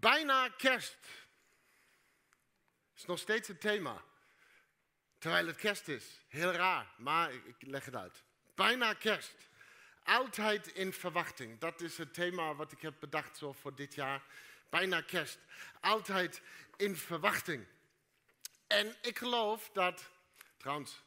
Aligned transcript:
Bijna 0.00 0.48
kerst. 0.48 0.98
Is 2.96 3.04
nog 3.04 3.18
steeds 3.18 3.48
het 3.48 3.60
thema. 3.60 4.04
Terwijl 5.18 5.46
het 5.46 5.56
kerst 5.56 5.88
is. 5.88 6.20
Heel 6.28 6.52
raar, 6.52 6.94
maar 6.96 7.32
ik, 7.32 7.54
leg 7.58 7.84
het 7.84 7.96
uit. 7.96 8.22
Bijna 8.54 8.94
kerst. 8.94 9.48
Altijd 10.04 10.66
in 10.66 10.92
verwachting. 10.92 11.58
Dat 11.58 11.80
is 11.80 11.98
het 11.98 12.14
thema 12.14 12.54
wat 12.54 12.72
ik 12.72 12.80
heb 12.80 12.94
bedacht 13.00 13.36
zo 13.36 13.52
voor 13.52 13.74
dit 13.74 13.94
jaar. 13.94 14.22
Bijna 14.68 15.00
kerst. 15.00 15.38
Altijd 15.80 16.42
in 16.76 16.96
verwachting. 16.96 17.66
En 18.66 18.96
ik 19.02 19.18
geloof 19.18 19.70
dat, 19.72 20.10
trouwens, 20.56 21.02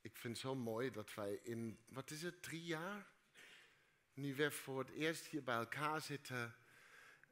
ik 0.00 0.16
vind 0.16 0.32
het 0.32 0.42
zo 0.42 0.54
mooi 0.54 0.90
dat 0.90 1.14
wij 1.14 1.40
in, 1.42 1.78
wat 1.88 2.10
is 2.10 2.22
het, 2.22 2.42
drie 2.42 2.64
jaar? 2.64 3.06
Nu 4.12 4.34
weer 4.34 4.52
voor 4.52 4.78
het 4.78 4.90
eerst 4.90 5.26
hier 5.26 5.42
bij 5.42 5.56
elkaar 5.56 6.00
zitten 6.00 6.56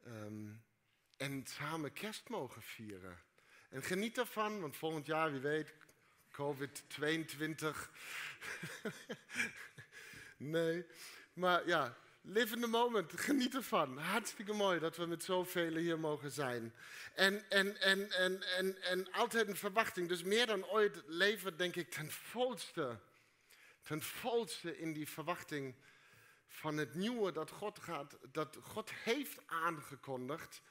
ehm, 0.05 0.53
en 1.17 1.47
samen 1.47 1.93
kerst 1.93 2.29
mogen 2.29 2.63
vieren. 2.63 3.19
En 3.69 3.83
geniet 3.83 4.19
ervan, 4.19 4.61
want 4.61 4.77
volgend 4.77 5.07
jaar, 5.07 5.33
wie 5.33 5.41
weet, 5.41 5.75
COVID-22. 6.31 7.89
nee, 10.37 10.87
maar 11.33 11.67
ja, 11.67 11.97
live 12.21 12.55
in 12.55 12.61
the 12.61 12.67
moment, 12.67 13.21
geniet 13.21 13.55
ervan. 13.55 13.99
Hartstikke 13.99 14.53
mooi 14.53 14.79
dat 14.79 14.97
we 14.97 15.07
met 15.07 15.25
zoveel 15.25 15.75
hier 15.75 15.99
mogen 15.99 16.31
zijn. 16.31 16.75
En, 17.15 17.51
en, 17.51 17.81
en, 17.81 18.11
en, 18.11 18.43
en, 18.43 18.83
en 18.83 19.13
altijd 19.13 19.49
een 19.49 19.57
verwachting. 19.57 20.09
Dus 20.09 20.23
meer 20.23 20.47
dan 20.47 20.67
ooit 20.67 21.03
leven, 21.07 21.57
denk 21.57 21.77
ik, 21.77 21.91
ten 21.91 22.11
volste. 22.11 22.99
Ten 23.83 24.03
volste 24.03 24.79
in 24.79 24.93
die 24.93 25.09
verwachting 25.09 25.75
van 26.49 26.77
het 26.77 26.95
nieuwe 26.95 27.33
dat 27.33 27.51
God, 27.51 27.79
gaat, 27.79 28.19
dat 28.33 28.59
God 28.61 28.91
heeft 28.93 29.39
aangekondigd. 29.47 30.63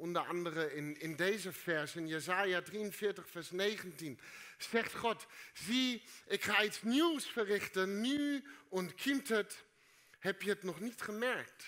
Onder 0.00 0.26
andere 0.26 0.74
in, 0.74 1.00
in 1.00 1.16
deze 1.16 1.52
vers, 1.52 1.96
in 1.96 2.06
Jesaja 2.06 2.62
43, 2.62 3.30
vers 3.30 3.50
19, 3.50 4.20
zegt 4.58 4.94
God, 4.94 5.26
zie, 5.52 6.02
ik 6.26 6.42
ga 6.42 6.62
iets 6.62 6.82
nieuws 6.82 7.26
verrichten, 7.26 8.00
nu 8.00 8.44
ontkiemt 8.68 9.28
het, 9.28 9.64
heb 10.18 10.42
je 10.42 10.48
het 10.48 10.62
nog 10.62 10.80
niet 10.80 11.00
gemerkt? 11.00 11.64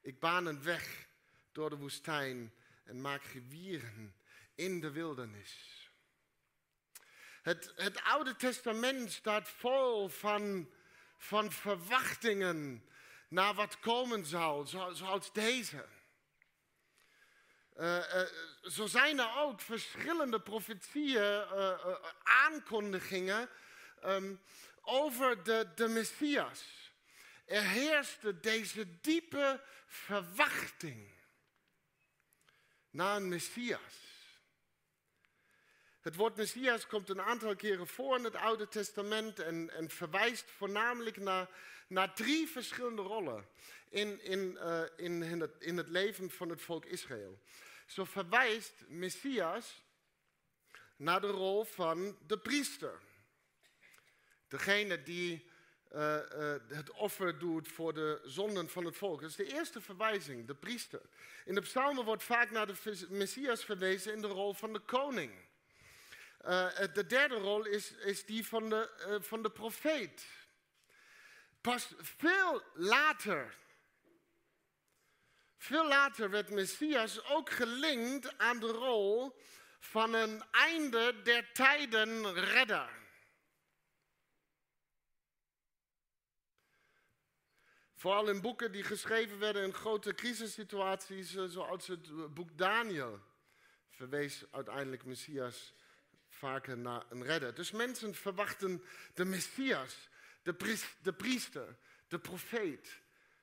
Ik 0.00 0.18
baan 0.18 0.46
een 0.46 0.62
weg 0.62 1.06
door 1.52 1.70
de 1.70 1.76
woestijn 1.76 2.54
en 2.84 3.00
maak 3.00 3.22
rivieren 3.22 4.14
in 4.54 4.80
de 4.80 4.90
wildernis. 4.90 5.90
Het, 7.42 7.72
het 7.76 8.02
Oude 8.02 8.36
Testament 8.36 9.12
staat 9.12 9.48
vol 9.48 10.08
van, 10.08 10.70
van 11.18 11.52
verwachtingen 11.52 12.84
naar 13.28 13.54
wat 13.54 13.78
komen 13.78 14.24
zal, 14.24 14.66
zoals 14.92 15.32
deze. 15.32 15.84
Uh, 17.76 17.96
uh, 17.96 18.22
zo 18.70 18.86
zijn 18.86 19.18
er 19.18 19.36
ook 19.36 19.60
verschillende 19.60 20.40
profetieën, 20.40 21.46
uh, 21.52 21.94
aankondigingen 22.22 23.48
um, 24.04 24.42
over 24.80 25.42
de, 25.42 25.72
de 25.74 25.88
Messias. 25.88 26.64
Er 27.44 27.62
heerste 27.62 28.40
deze 28.40 29.00
diepe 29.00 29.62
verwachting 29.86 31.14
naar 32.90 33.16
een 33.16 33.28
Messias. 33.28 34.04
Het 36.00 36.16
woord 36.16 36.36
Messias 36.36 36.86
komt 36.86 37.08
een 37.08 37.22
aantal 37.22 37.56
keren 37.56 37.86
voor 37.86 38.16
in 38.16 38.24
het 38.24 38.34
Oude 38.34 38.68
Testament 38.68 39.38
en, 39.38 39.70
en 39.70 39.90
verwijst 39.90 40.50
voornamelijk 40.50 41.16
naar, 41.16 41.48
naar 41.86 42.14
drie 42.14 42.48
verschillende 42.48 43.02
rollen 43.02 43.46
in, 43.88 44.22
in, 44.22 44.58
uh, 44.60 44.82
in, 44.96 45.22
in, 45.22 45.40
het, 45.40 45.54
in 45.58 45.76
het 45.76 45.88
leven 45.88 46.30
van 46.30 46.48
het 46.48 46.62
volk 46.62 46.84
Israël. 46.84 47.38
Zo 47.86 48.04
verwijst 48.04 48.72
Messias 48.88 49.82
naar 50.96 51.20
de 51.20 51.26
rol 51.26 51.64
van 51.64 52.18
de 52.26 52.38
priester. 52.38 53.00
Degene 54.48 55.02
die 55.02 55.50
uh, 55.92 56.18
uh, 56.32 56.54
het 56.68 56.90
offer 56.90 57.38
doet 57.38 57.68
voor 57.68 57.94
de 57.94 58.20
zonden 58.24 58.68
van 58.68 58.84
het 58.84 58.96
volk. 58.96 59.20
Dat 59.20 59.30
is 59.30 59.36
de 59.36 59.52
eerste 59.52 59.80
verwijzing, 59.80 60.46
de 60.46 60.54
priester. 60.54 61.00
In 61.44 61.54
de 61.54 61.60
psalmen 61.60 62.04
wordt 62.04 62.22
vaak 62.22 62.50
naar 62.50 62.66
de 62.66 63.06
Messias 63.08 63.64
verwezen 63.64 64.12
in 64.12 64.20
de 64.20 64.26
rol 64.26 64.54
van 64.54 64.72
de 64.72 64.80
koning. 64.80 65.32
De 66.92 67.04
derde 67.06 67.34
rol 67.34 67.64
is, 67.64 67.92
is 67.92 68.24
die 68.24 68.46
van 68.46 68.68
de, 68.68 69.18
van 69.22 69.42
de 69.42 69.50
profeet. 69.50 70.26
Pas 71.66 71.94
veel 71.98 72.62
later, 72.74 73.56
veel 75.56 75.88
later 75.88 76.30
werd 76.30 76.50
Messias 76.50 77.24
ook 77.24 77.50
gelinkt 77.50 78.38
aan 78.38 78.60
de 78.60 78.66
rol 78.66 79.40
van 79.78 80.14
een 80.14 80.44
einde 80.50 81.22
der 81.22 81.52
tijden 81.52 82.34
redder. 82.34 82.90
Vooral 87.94 88.28
in 88.28 88.40
boeken 88.40 88.72
die 88.72 88.84
geschreven 88.84 89.38
werden 89.38 89.64
in 89.64 89.74
grote 89.74 90.14
crisissituaties, 90.14 91.34
uh, 91.34 91.44
zoals 91.44 91.86
het 91.86 92.34
boek 92.34 92.58
Daniel, 92.58 93.20
verwees 93.90 94.44
uiteindelijk 94.50 95.04
Messias 95.04 95.74
vaker 96.28 96.78
naar 96.78 97.04
een 97.08 97.22
redder. 97.22 97.54
Dus 97.54 97.70
mensen 97.70 98.14
verwachten 98.14 98.82
de 99.14 99.24
Messias, 99.24 100.08
de, 100.46 100.78
de 101.02 101.12
priester, 101.12 101.76
de 102.08 102.18
profeet, 102.18 103.00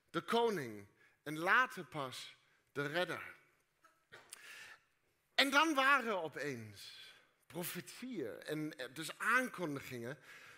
de 0.10 0.22
koning 0.22 0.88
en 1.24 1.38
later 1.38 1.86
pas 1.86 2.36
de 2.72 2.88
redder. 2.88 3.36
En 5.36 5.50
dan 5.50 5.74
waren 5.74 6.24
opeens 6.24 7.12
profetieën 7.48 8.42
en 8.44 8.74
dus 8.94 9.18
aankondigingen 9.18 10.18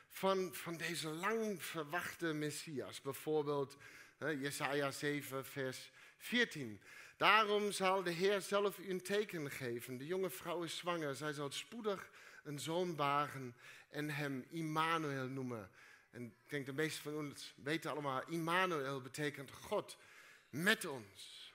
van, 0.09 0.53
van 0.53 0.77
deze 0.77 1.09
lang 1.09 1.63
verwachte 1.63 2.33
Messias. 2.33 3.01
Bijvoorbeeld 3.01 3.77
Jesaja 4.19 4.91
7, 4.91 5.45
vers 5.45 5.91
14. 6.17 6.81
Daarom 7.17 7.71
zal 7.71 8.03
de 8.03 8.11
Heer 8.11 8.41
zelf 8.41 8.77
u 8.77 8.89
een 8.89 9.01
teken 9.01 9.51
geven. 9.51 9.97
De 9.97 10.05
jonge 10.05 10.29
vrouw 10.29 10.63
is 10.63 10.77
zwanger. 10.77 11.15
Zij 11.15 11.33
zal 11.33 11.51
spoedig 11.51 12.09
een 12.43 12.59
zoon 12.59 12.95
baren 12.95 13.55
en 13.89 14.09
hem 14.09 14.45
Immanuel 14.49 15.27
noemen. 15.27 15.71
En 16.15 16.23
ik 16.25 16.49
denk 16.49 16.65
de 16.65 16.73
meesten 16.73 17.03
van 17.03 17.15
ons 17.15 17.53
weten 17.55 17.91
allemaal, 17.91 18.23
Immanuel 18.27 19.01
betekent 19.01 19.51
God 19.51 19.97
met 20.49 20.85
ons. 20.85 21.53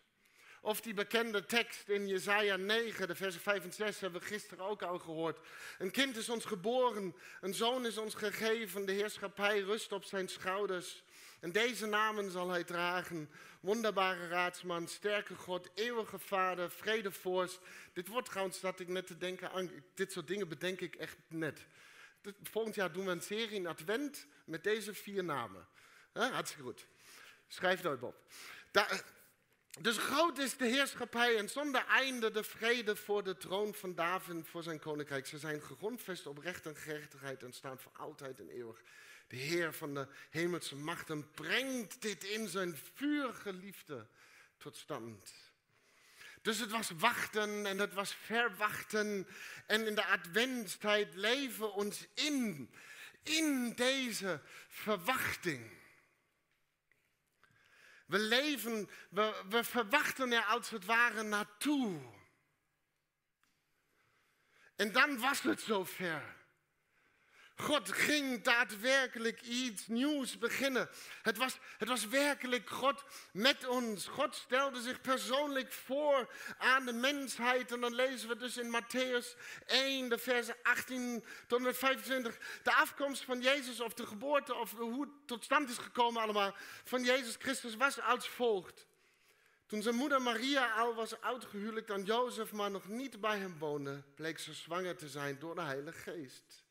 Of 0.60 0.80
die 0.80 0.94
bekende 0.94 1.44
tekst 1.44 1.88
in 1.88 2.08
Jesaja 2.08 2.56
9, 2.56 3.06
de 3.06 3.14
versen 3.14 3.40
5 3.40 3.64
en 3.64 3.72
6, 3.72 4.00
hebben 4.00 4.20
we 4.20 4.26
gisteren 4.26 4.64
ook 4.64 4.82
al 4.82 4.98
gehoord. 4.98 5.38
Een 5.78 5.90
kind 5.90 6.16
is 6.16 6.28
ons 6.28 6.44
geboren, 6.44 7.14
een 7.40 7.54
zoon 7.54 7.86
is 7.86 7.98
ons 7.98 8.14
gegeven, 8.14 8.86
de 8.86 8.92
heerschappij 8.92 9.60
rust 9.60 9.92
op 9.92 10.04
zijn 10.04 10.28
schouders. 10.28 11.02
En 11.40 11.52
deze 11.52 11.86
namen 11.86 12.30
zal 12.30 12.48
hij 12.48 12.64
dragen. 12.64 13.30
Wonderbare 13.60 14.28
raadsman, 14.28 14.88
sterke 14.88 15.34
God, 15.34 15.70
eeuwige 15.74 16.18
vader, 16.18 16.70
vredevorst. 16.70 17.60
Dit 17.92 18.08
wordt 18.08 18.28
trouwens 18.28 18.60
dat 18.60 18.80
ik 18.80 18.88
net 18.88 19.06
te 19.06 19.16
denken 19.16 19.50
aan, 19.52 19.70
dit 19.94 20.12
soort 20.12 20.26
dingen 20.28 20.48
bedenk 20.48 20.80
ik 20.80 20.94
echt 20.94 21.16
net. 21.28 21.66
Volgend 22.42 22.74
jaar 22.74 22.92
doen 22.92 23.04
we 23.04 23.10
een 23.10 23.22
serie 23.22 23.50
in 23.50 23.66
Advent 23.66 24.26
met 24.44 24.64
deze 24.64 24.94
vier 24.94 25.24
namen. 25.24 25.66
hartstikke 26.12 26.64
goed. 26.64 26.86
Schrijf 27.46 27.82
het 27.82 28.02
op. 28.02 28.16
dus 29.80 29.98
groot 29.98 30.38
is 30.38 30.56
de 30.56 30.66
heerschappij 30.66 31.36
en 31.36 31.48
zonder 31.48 31.86
einde 31.86 32.30
de 32.30 32.44
vrede 32.44 32.96
voor 32.96 33.24
de 33.24 33.36
troon 33.36 33.74
van 33.74 33.94
David 33.94 34.48
voor 34.48 34.62
zijn 34.62 34.78
koninkrijk. 34.78 35.26
Ze 35.26 35.38
zijn 35.38 35.62
gegrondvest 35.62 36.26
op 36.26 36.38
recht 36.38 36.66
en 36.66 36.76
gerechtigheid 36.76 37.42
en 37.42 37.52
staan 37.52 37.78
voor 37.78 37.92
altijd 37.96 38.40
en 38.40 38.48
eeuwig. 38.48 38.82
De 39.28 39.36
Heer 39.36 39.72
van 39.72 39.94
de 39.94 40.06
hemelse 40.30 40.76
machten 40.76 41.30
brengt 41.30 42.02
dit 42.02 42.24
in 42.24 42.48
zijn 42.48 42.76
vurige 42.94 43.52
liefde 43.52 44.06
tot 44.56 44.76
stand. 44.76 45.49
Dus 46.42 46.58
het 46.58 46.70
was 46.70 46.90
wachten 46.90 47.66
en 47.66 47.78
het 47.78 47.94
was 47.94 48.14
verwachten. 48.14 49.26
En 49.66 49.86
in 49.86 49.94
de 49.94 50.04
adventstijd 50.04 51.14
leven 51.14 51.60
we 51.60 51.66
ons 51.66 52.06
in, 52.14 52.70
in 53.22 53.72
deze 53.74 54.40
verwachting. 54.68 55.78
We 58.06 58.18
leven, 58.18 58.90
we, 59.10 59.44
we 59.48 59.64
verwachten 59.64 60.32
er 60.32 60.44
als 60.44 60.70
het 60.70 60.84
ware 60.84 61.22
naartoe. 61.22 62.00
En 64.76 64.92
dan 64.92 65.18
was 65.18 65.40
het 65.40 65.60
zover. 65.60 66.39
God 67.60 67.92
ging 67.92 68.42
daadwerkelijk 68.42 69.40
iets 69.40 69.86
nieuws 69.86 70.38
beginnen. 70.38 70.88
Het 71.22 71.36
was, 71.36 71.58
het 71.78 71.88
was 71.88 72.06
werkelijk 72.06 72.70
God 72.70 73.04
met 73.32 73.66
ons. 73.66 74.06
God 74.06 74.34
stelde 74.34 74.80
zich 74.80 75.00
persoonlijk 75.00 75.72
voor 75.72 76.34
aan 76.58 76.84
de 76.84 76.92
mensheid. 76.92 77.72
En 77.72 77.80
dan 77.80 77.94
lezen 77.94 78.28
we 78.28 78.36
dus 78.36 78.56
in 78.56 78.82
Matthäus 78.82 79.38
1, 79.66 80.08
de 80.08 80.18
versen 80.18 80.56
18 80.62 81.24
tot 81.46 81.66
en 81.66 81.74
25. 81.74 82.38
De 82.62 82.74
afkomst 82.74 83.24
van 83.24 83.40
Jezus 83.40 83.80
of 83.80 83.94
de 83.94 84.06
geboorte 84.06 84.54
of 84.54 84.72
hoe 84.72 85.00
het 85.00 85.10
tot 85.26 85.44
stand 85.44 85.70
is 85.70 85.78
gekomen 85.78 86.22
allemaal 86.22 86.54
van 86.84 87.04
Jezus 87.04 87.36
Christus 87.38 87.76
was 87.76 88.00
als 88.00 88.28
volgt. 88.28 88.86
Toen 89.66 89.82
zijn 89.82 89.94
moeder 89.94 90.22
Maria 90.22 90.72
al 90.72 90.94
was 90.94 91.20
uitgehuwelijkd 91.20 91.90
aan 91.90 92.04
Jozef, 92.04 92.52
maar 92.52 92.70
nog 92.70 92.88
niet 92.88 93.20
bij 93.20 93.38
hem 93.38 93.58
woonde, 93.58 94.02
bleek 94.14 94.38
ze 94.38 94.52
zwanger 94.52 94.96
te 94.96 95.08
zijn 95.08 95.38
door 95.38 95.54
de 95.54 95.60
Heilige 95.60 95.98
Geest. 95.98 96.68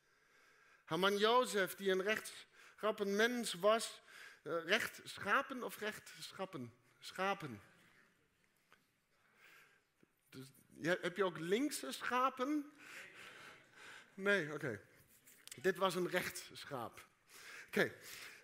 Haar 0.90 1.00
man 1.00 1.18
Jozef, 1.18 1.76
die 1.76 1.92
een 1.92 2.02
rechtschappen 2.02 3.16
mens 3.16 3.54
was, 3.54 4.02
uh, 4.44 4.66
recht 4.66 5.02
schapen 5.04 5.64
of 5.64 5.78
recht 5.78 6.12
schappen? 6.20 6.74
Schapen. 7.00 7.62
Dus, 10.30 10.46
heb 10.82 11.18
je 11.18 11.24
ook 11.24 11.40
linkse 11.40 11.92
schapen? 11.92 12.72
Nee, 14.14 14.54
oké. 14.54 14.82
Dit 15.62 15.78
was 15.78 15.96
een 15.96 16.10
rechtsschaap. 16.10 17.06
Oké, 17.68 17.94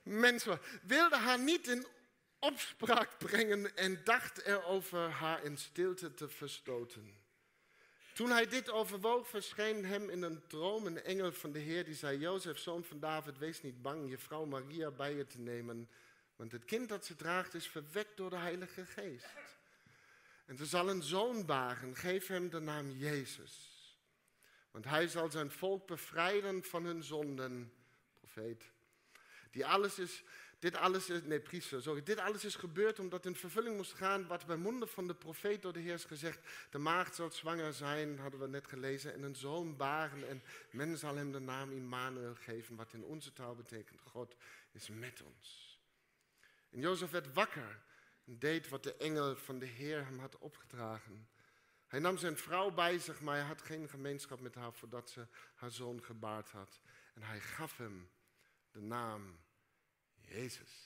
mensen 0.04 0.60
wilden 0.82 1.20
haar 1.20 1.40
niet 1.40 1.68
in 1.68 1.88
opspraak 2.40 3.18
brengen 3.18 3.78
en 3.78 4.04
dacht 4.04 4.42
erover 4.42 5.10
haar 5.10 5.44
in 5.44 5.58
stilte 5.58 6.14
te 6.14 6.30
verstoten. 6.30 7.25
Toen 8.16 8.30
hij 8.30 8.48
dit 8.48 8.70
overwoog, 8.70 9.28
verscheen 9.28 9.86
hem 9.86 10.10
in 10.10 10.22
een 10.22 10.48
droom 10.48 10.86
een 10.86 11.04
engel 11.04 11.32
van 11.32 11.52
de 11.52 11.60
Heer 11.60 11.86
die 11.86 11.94
zei: 11.94 12.18
Jozef, 12.18 12.58
zoon 12.58 12.84
van 12.84 13.00
David, 13.00 13.38
wees 13.38 13.62
niet 13.62 13.82
bang 13.82 14.10
je 14.10 14.18
vrouw 14.18 14.46
Maria 14.46 14.92
bij 14.92 15.16
je 15.16 15.28
te 15.28 15.40
nemen, 15.40 15.90
want 16.36 16.52
het 16.52 16.66
kind 16.66 16.90
dat 16.90 17.06
ze 17.06 17.16
draagt 17.16 17.54
is 17.54 17.68
verwekt 17.68 18.18
door 18.18 18.30
de 18.30 18.36
Heilige 18.36 18.86
Geest. 18.86 19.28
En 20.46 20.58
ze 20.58 20.66
zal 20.66 20.90
een 20.90 21.04
zoon 21.04 21.46
baren, 21.46 21.96
geef 21.96 22.28
hem 22.28 22.50
de 22.50 22.60
naam 22.60 22.92
Jezus. 22.92 23.74
Want 24.72 24.86
hij 24.86 25.08
zal 25.08 25.32
zijn 25.32 25.52
volk 25.52 25.88
bevrijden 25.88 26.64
van 26.64 26.86
hun 26.86 27.04
zonden, 27.04 27.74
profeet. 28.20 28.72
Die 29.52 29.66
alles 29.66 30.00
is 30.00 30.24
dit 30.66 30.76
alles 30.76 31.10
is, 31.10 31.22
nee. 31.24 31.42
Dit 32.04 32.20
alles 32.20 32.46
is 32.46 32.56
gebeurd 32.56 33.00
omdat 33.00 33.26
in 33.26 33.36
vervulling 33.36 33.76
moest 33.76 33.94
gaan 33.94 34.28
wat 34.28 34.46
bij 34.46 34.56
monden 34.56 34.88
van 34.88 35.08
de 35.08 35.14
profeet 35.14 35.62
door 35.62 35.74
de 35.74 35.80
Heer 35.80 35.94
is 35.94 36.06
gezegd. 36.06 36.40
De 36.70 36.78
maagd 36.78 37.16
zal 37.16 37.32
zwanger 37.32 37.74
zijn, 37.74 38.20
hadden 38.20 38.40
we 38.40 38.48
net 38.48 38.68
gelezen, 38.68 39.14
en 39.14 39.24
een 39.24 39.36
zoon 39.36 39.76
baren. 39.76 40.30
En 40.30 40.44
men 40.72 40.98
zal 40.98 41.16
hem 41.16 41.32
de 41.32 41.40
naam 41.40 41.72
Immanuel 41.72 42.36
geven, 42.36 42.76
wat 42.76 42.94
in 42.94 43.04
onze 43.04 43.34
taal 43.34 43.56
betekent 43.56 44.02
God 44.02 44.36
is 44.72 44.90
met 44.90 45.22
ons. 45.22 45.80
En 46.70 46.80
Jozef 46.80 47.10
werd 47.10 47.34
wakker 47.34 47.82
en 48.26 48.40
deed 48.40 48.70
wat 48.70 48.84
de 48.84 48.96
engel 48.96 49.36
van 49.36 49.60
de 49.60 49.66
Heer 49.66 50.06
hem 50.06 50.20
had 50.20 50.38
opgedragen. 50.38 51.28
Hij 51.88 52.00
nam 52.00 52.18
zijn 52.18 52.38
vrouw 52.38 52.72
bij 52.72 53.00
zich, 53.00 53.22
maar 53.22 53.36
hij 53.36 53.46
had 53.46 53.62
geen 53.62 53.90
gemeenschap 53.90 54.40
met 54.40 54.56
haar 54.56 54.74
voordat 54.74 55.10
ze 55.10 55.28
haar 55.56 55.72
zoon 55.72 56.04
gebaard 56.04 56.50
had. 56.50 56.80
En 57.14 57.22
hij 57.22 57.40
gaf 57.40 57.78
hem 57.78 58.10
de 58.72 58.82
naam 58.82 59.44
Jezus. 60.28 60.86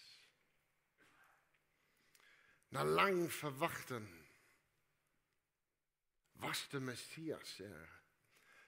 Na 2.68 2.84
lang 2.84 3.34
verwachten 3.34 4.28
was 6.32 6.70
de 6.70 6.80
Messias 6.80 7.60
er. 7.60 7.90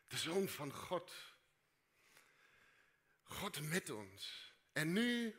De 0.07 0.17
Zoon 0.17 0.47
van 0.47 0.73
God. 0.73 1.11
God 3.23 3.61
met 3.61 3.89
ons. 3.89 4.53
En 4.73 4.93
nu 4.93 5.35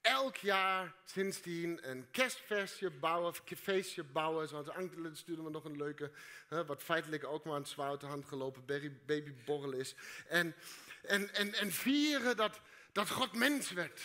elk 0.00 0.36
jaar 0.36 0.94
sindsdien 1.04 1.90
een 1.90 2.10
kerstversje 2.10 2.90
bouwen, 2.90 3.34
feestje 3.56 4.04
bouwen. 4.04 4.48
Zoals 4.48 4.68
Ankelen 4.68 5.16
sturen 5.16 5.44
we 5.44 5.50
nog 5.50 5.64
een 5.64 5.76
leuke, 5.76 6.10
wat 6.48 6.82
feitelijk 6.82 7.24
ook 7.24 7.44
maar 7.44 7.56
een 7.56 7.66
zwaar 7.66 7.90
uit 7.90 8.00
de 8.00 8.06
hand 8.06 8.24
gelopen 8.24 8.64
babyborrel 9.06 9.72
is. 9.72 9.94
En, 10.28 10.54
en, 11.02 11.34
en, 11.34 11.54
en 11.54 11.72
vieren 11.72 12.36
dat, 12.36 12.60
dat 12.92 13.10
God 13.10 13.32
mens 13.32 13.70
werd. 13.70 14.02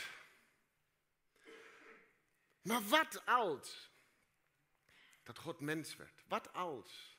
Maar 2.67 2.83
wat 2.87 3.25
als 3.25 3.91
dat 5.23 5.37
God 5.37 5.59
mens 5.59 5.95
werd? 5.95 6.23
Wat 6.27 6.53
als 6.53 7.17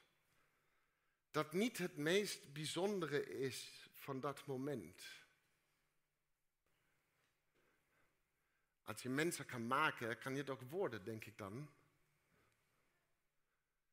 dat 1.31 1.53
niet 1.53 1.79
het 1.79 1.97
meest 1.97 2.53
bijzondere 2.53 3.27
is 3.27 3.89
van 3.95 4.21
dat 4.21 4.47
moment? 4.47 5.03
Als 8.83 9.03
je 9.03 9.09
mensen 9.09 9.47
kan 9.47 9.67
maken, 9.67 10.19
kan 10.19 10.33
je 10.33 10.39
het 10.39 10.51
ook 10.51 10.63
worden, 10.63 11.05
denk 11.05 11.25
ik 11.25 11.39
dan. 11.39 11.71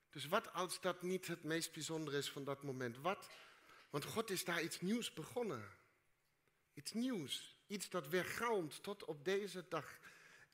Dus 0.09 0.25
wat 0.25 0.53
als 0.53 0.81
dat 0.81 1.01
niet 1.01 1.27
het 1.27 1.43
meest 1.43 1.73
bijzondere 1.73 2.17
is 2.17 2.31
van 2.31 2.43
dat 2.43 2.63
moment? 2.63 2.97
Wat? 2.97 3.29
Want 3.89 4.03
God 4.03 4.29
is 4.29 4.43
daar 4.43 4.61
iets 4.61 4.81
nieuws 4.81 5.13
begonnen. 5.13 5.77
Iets 6.73 6.93
nieuws. 6.93 7.55
Iets 7.67 7.89
dat 7.89 8.07
weer 8.07 8.25
galmt 8.25 8.83
tot 8.83 9.03
op 9.03 9.25
deze 9.25 9.67
dag 9.67 9.99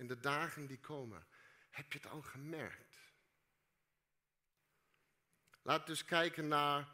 in 0.02 0.08
de 0.08 0.20
dagen 0.20 0.66
die 0.68 0.80
komen. 0.80 1.26
Heb 1.70 1.94
je 1.94 2.00
het 2.00 2.12
al 2.12 2.22
gemerkt? 2.22 2.96
Laat 5.62 5.88
dus 5.88 6.06
kijken 6.06 6.48
naar. 6.48 6.88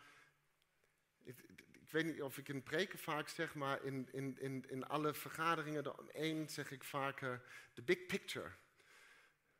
Ik, 1.24 1.92
weet 1.92 2.06
niet 2.06 2.22
of 2.22 2.38
ik 2.38 2.48
in 2.48 2.64
preken 2.64 3.00
vaak 3.00 3.28
zeg, 3.28 3.56
maar 3.56 3.84
in, 3.84 4.10
in, 4.12 4.40
in, 4.40 4.70
in 4.70 4.88
alle 4.88 5.14
vergaderingen 5.14 6.12
één 6.12 6.50
zeg 6.50 6.72
ik 6.72 6.84
vaker 6.84 7.44
de 7.74 7.82
big 7.82 8.06
picture. 8.06 8.52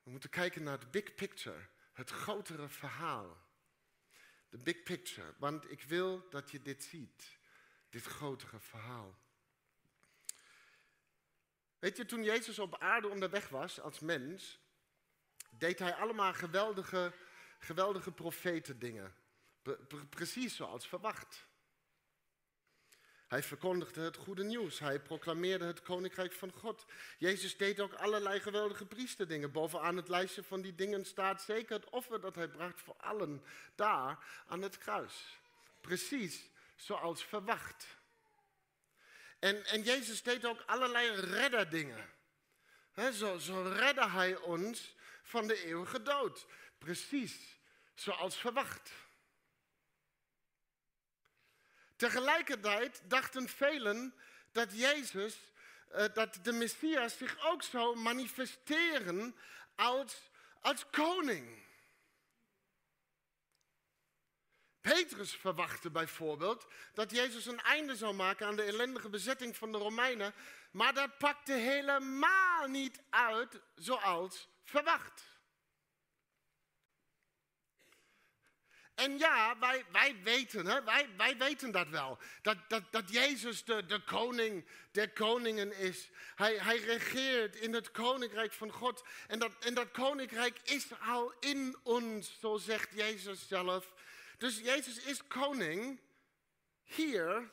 We 0.04 0.10
moeten 0.12 0.30
kijken 0.30 0.64
naar 0.64 0.80
de 0.80 0.88
big 0.88 1.16
picture, 1.16 1.68
het 1.94 2.10
grotere 2.10 2.70
verhaal. 2.70 3.38
De 4.50 4.58
big 4.58 4.84
picture, 4.84 5.34
want 5.38 5.72
ik 5.72 5.82
wil 5.82 6.30
dat 6.30 6.52
je 6.52 6.62
dit 6.62 6.84
ziet, 6.84 7.38
dit 7.90 8.04
grotere 8.04 8.60
verhaal. 8.60 9.27
Weet 11.80 11.98
je, 11.98 12.06
toen 12.06 12.24
Jezus 12.24 12.60
op 12.60 12.78
aarde 12.78 13.08
onderweg 13.08 13.50
was 13.50 13.80
als 13.82 14.00
mens, 14.00 14.60
deed 15.50 15.80
hij 15.80 15.94
allemaal 15.94 16.34
geweldige, 16.34 17.14
geweldige 17.60 18.12
profetendingen. 18.12 19.16
precies 20.10 20.56
zoals 20.56 20.88
verwacht. 20.88 21.48
Hij 23.28 23.44
verkondigde 23.44 24.02
het 24.02 24.18
goede 24.18 24.44
nieuws. 24.44 24.80
Hij 24.80 25.00
proclameerde 25.02 25.66
het 25.66 25.82
koninkrijk 25.82 26.34
van 26.34 26.52
God. 26.52 26.86
Jezus 27.18 27.58
deed 27.58 27.80
ook 27.80 27.94
allerlei 27.94 28.40
geweldige 28.40 28.86
priesterdingen. 28.86 29.52
Bovenaan 29.52 29.98
het 29.98 30.08
lijstje 30.08 30.44
van 30.44 30.62
die 30.62 30.76
dingen 30.76 31.06
staat 31.06 31.42
zeker 31.42 31.76
het 31.76 31.90
offer 31.90 32.22
dat 32.22 32.36
hij 32.36 32.48
bracht 32.48 32.82
voor 32.82 32.96
allen 32.98 33.44
daar 33.76 34.44
aan 34.48 34.62
het 34.62 34.78
kruis. 34.78 35.40
Precies 35.82 36.50
zoals 36.76 37.26
verwacht. 37.26 37.97
En, 39.56 39.82
Jezus 39.82 40.24
deed 40.24 40.46
ook 40.46 40.64
allerlei 40.66 41.10
redderdingen. 41.10 42.10
He, 42.92 43.12
zo, 43.12 43.38
zo 43.38 43.62
redde 43.62 44.10
hij 44.10 44.36
ons 44.36 44.96
van 45.24 45.48
de 45.48 45.64
eeuwige 45.64 46.02
dood. 46.02 46.46
Precies 46.78 47.60
zoals 47.96 48.38
verwacht. 48.38 48.92
Tegelijkertijd 51.96 53.02
dachten 53.04 53.50
velen 53.50 54.14
dat 54.52 54.78
Jezus, 54.78 55.38
uh, 55.92 56.06
dat 56.14 56.40
de 56.42 56.52
Messias 56.52 57.18
zich 57.18 57.46
ook 57.46 57.64
zou 57.64 57.96
manifesteren 57.96 59.36
als, 59.76 60.32
als 60.62 60.90
koning. 60.90 61.67
Petrus 64.94 65.36
verwachtte 65.36 65.90
bijvoorbeeld 65.90 66.68
dat 66.94 67.12
Jezus 67.12 67.46
een 67.46 67.62
einde 67.62 67.96
zou 67.96 68.14
maken 68.14 68.48
aan 68.48 68.56
de 68.56 68.64
ellendige 68.64 69.10
bezetting 69.10 69.58
van 69.58 69.72
de 69.72 69.78
Romeinen, 69.78 70.34
maar 70.72 70.94
dat 70.94 71.18
pakte 71.18 71.54
helemaal 71.54 72.68
niet 72.68 73.02
uit 73.10 73.62
zoals 73.76 74.48
verwacht. 74.64 75.24
En 78.96 79.18
ja, 79.18 79.58
wij, 79.60 79.86
wij 79.92 80.16
weten, 80.24 80.66
hè, 80.66 80.84
wij, 80.84 81.10
wij 81.18 81.38
weten 81.38 81.72
dat 81.72 81.90
wel. 81.90 82.18
Dat, 82.42 82.58
dat, 82.68 82.84
dat 82.92 83.12
Jezus 83.12 83.64
de, 83.64 83.86
de 83.86 84.04
koning 84.04 84.68
der 84.92 85.10
koningen 85.10 85.78
is. 85.78 86.10
Hij, 86.36 86.58
hij 86.58 86.78
regeert 86.78 87.56
in 87.56 87.74
het 87.74 87.92
koninkrijk 87.92 88.54
van 88.54 88.72
God. 88.72 89.04
En 89.28 89.40
dat, 89.40 89.52
en 89.60 89.74
dat 89.74 89.92
koninkrijk 89.92 90.60
is 90.64 90.88
al 91.08 91.34
in 91.40 91.78
ons, 91.84 92.38
zo 92.40 92.58
zegt 92.58 92.94
Jezus 92.94 93.48
zelf. 93.48 93.94
Dus 94.38 94.58
Jezus 94.60 94.98
is 94.98 95.28
koning 95.28 96.00
hier 96.84 97.52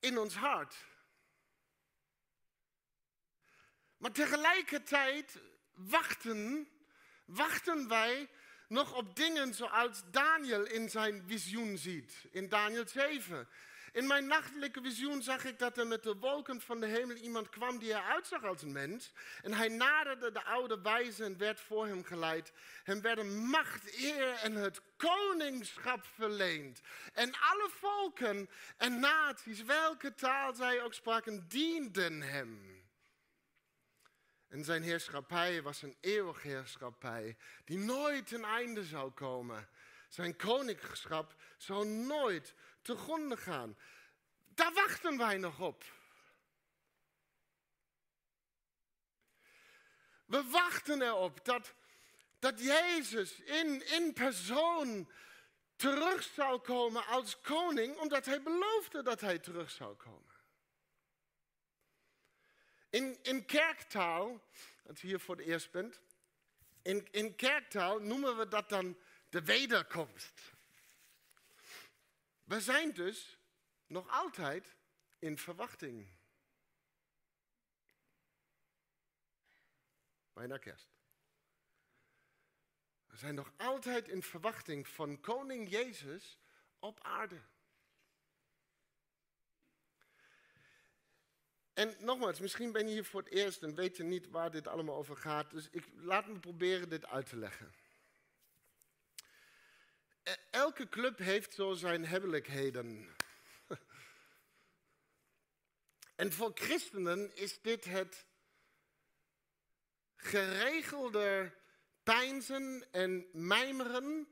in 0.00 0.18
ons 0.18 0.34
hart. 0.34 0.74
Maar 3.96 4.12
tegelijkertijd 4.12 5.40
wachten, 5.72 6.68
wachten 7.24 7.88
wij 7.88 8.28
nog 8.68 8.94
op 8.94 9.16
dingen 9.16 9.54
zoals 9.54 10.02
Daniel 10.10 10.64
in 10.64 10.90
zijn 10.90 11.24
visioen 11.26 11.78
ziet, 11.78 12.26
in 12.30 12.48
Daniel 12.48 12.88
7. 12.88 13.48
In 13.94 14.06
mijn 14.06 14.26
nachtelijke 14.26 14.82
visioen 14.82 15.22
zag 15.22 15.44
ik 15.44 15.58
dat 15.58 15.78
er 15.78 15.86
met 15.86 16.02
de 16.02 16.16
wolken 16.16 16.60
van 16.60 16.80
de 16.80 16.86
hemel 16.86 17.16
iemand 17.16 17.48
kwam 17.48 17.78
die 17.78 17.90
eruit 17.90 18.26
zag 18.26 18.44
als 18.44 18.62
een 18.62 18.72
mens. 18.72 19.12
En 19.42 19.52
hij 19.52 19.68
naderde 19.68 20.32
de 20.32 20.44
oude 20.44 20.80
wijze 20.80 21.24
en 21.24 21.38
werd 21.38 21.60
voor 21.60 21.86
hem 21.86 22.04
geleid. 22.04 22.52
Hem 22.84 23.00
werden 23.00 23.36
macht, 23.36 23.96
eer 24.02 24.32
en 24.32 24.54
het 24.54 24.80
koningschap 24.96 26.04
verleend. 26.14 26.80
En 27.12 27.32
alle 27.40 27.70
volken 27.70 28.50
en 28.76 29.00
naties, 29.00 29.62
welke 29.62 30.14
taal 30.14 30.54
zij 30.54 30.82
ook 30.82 30.94
spraken, 30.94 31.48
dienden 31.48 32.22
hem. 32.22 32.82
En 34.48 34.64
zijn 34.64 34.82
heerschappij 34.82 35.62
was 35.62 35.82
een 35.82 35.96
eeuwig 36.00 36.42
heerschappij 36.42 37.36
die 37.64 37.78
nooit 37.78 38.26
ten 38.26 38.44
einde 38.44 38.84
zou 38.84 39.10
komen. 39.10 39.68
Zijn 40.08 40.36
koningschap 40.36 41.34
zou 41.56 41.86
nooit 41.86 42.54
te 42.84 42.96
gronden 42.96 43.38
gaan. 43.38 43.76
Daar 44.54 44.72
wachten 44.72 45.18
wij 45.18 45.36
nog 45.36 45.60
op. 45.60 45.84
We 50.24 50.44
wachten 50.44 51.02
erop 51.02 51.44
dat, 51.44 51.74
dat 52.38 52.60
Jezus 52.60 53.40
in, 53.40 53.86
in 53.86 54.12
persoon 54.12 55.10
terug 55.76 56.22
zou 56.22 56.58
komen 56.58 57.06
als 57.06 57.40
koning, 57.40 57.96
omdat 57.96 58.24
hij 58.24 58.42
beloofde 58.42 59.02
dat 59.02 59.20
hij 59.20 59.38
terug 59.38 59.70
zou 59.70 59.94
komen. 59.96 60.32
In, 62.90 63.18
in 63.22 63.44
kerktaal, 63.44 64.40
als 64.86 65.00
je 65.00 65.06
hier 65.06 65.20
voor 65.20 65.36
het 65.36 65.46
eerst 65.46 65.70
bent, 65.70 66.00
in, 66.82 67.08
in 67.10 67.34
kerktaal 67.34 67.98
noemen 67.98 68.36
we 68.36 68.48
dat 68.48 68.68
dan 68.68 68.98
de 69.28 69.42
wederkomst. 69.44 70.53
We 72.44 72.60
zijn 72.60 72.92
dus 72.92 73.38
nog 73.86 74.08
altijd 74.08 74.76
in 75.18 75.38
verwachting. 75.38 76.08
Bijna 80.32 80.58
kerst. 80.58 80.92
We 83.06 83.16
zijn 83.16 83.34
nog 83.34 83.52
altijd 83.56 84.08
in 84.08 84.22
verwachting 84.22 84.88
van 84.88 85.20
koning 85.20 85.70
Jezus 85.70 86.38
op 86.78 87.00
aarde. 87.02 87.40
En 91.74 91.94
nogmaals, 91.98 92.40
misschien 92.40 92.72
ben 92.72 92.86
je 92.86 92.92
hier 92.92 93.04
voor 93.04 93.20
het 93.20 93.32
eerst 93.32 93.62
en 93.62 93.74
weet 93.74 93.96
je 93.96 94.02
niet 94.02 94.28
waar 94.28 94.50
dit 94.50 94.66
allemaal 94.66 94.96
over 94.96 95.16
gaat. 95.16 95.50
Dus 95.50 95.68
ik, 95.70 95.86
laat 95.94 96.26
me 96.26 96.38
proberen 96.38 96.88
dit 96.88 97.06
uit 97.06 97.28
te 97.28 97.36
leggen. 97.36 97.72
E, 100.24 100.34
elke 100.50 100.88
club 100.88 101.18
heeft 101.18 101.54
zo 101.54 101.72
zijn 101.74 102.06
hebbelijkheden. 102.06 103.08
En 106.14 106.32
voor 106.32 106.50
christenen 106.54 107.36
is 107.36 107.60
dit 107.60 107.84
het 107.84 108.26
geregelde 110.16 111.54
pijnzen 112.02 112.86
en 112.90 113.26
mijmeren 113.32 114.28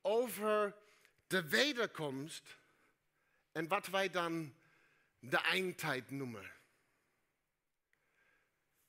over 0.00 0.76
de 1.26 1.48
wederkomst 1.48 2.58
en 3.52 3.68
wat 3.68 3.86
wij 3.86 4.10
dan 4.10 4.54
de 5.18 5.38
eindtijd 5.38 6.10
noemen. 6.10 6.52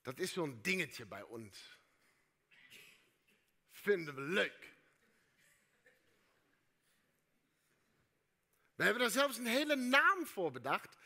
Dat 0.02 0.20
is 0.20 0.34
zo'n 0.34 0.60
dingetje 0.62 1.06
bij 1.06 1.22
ons. 1.22 1.78
Vinden 3.72 4.16
we 4.16 4.22
leuk. 4.22 4.71
We 8.82 8.88
hebben 8.88 9.06
daar 9.06 9.16
zelfs 9.16 9.38
een 9.38 9.46
hele 9.46 9.76
naam 9.76 10.26
voor 10.26 10.52
bedacht. 10.52 10.98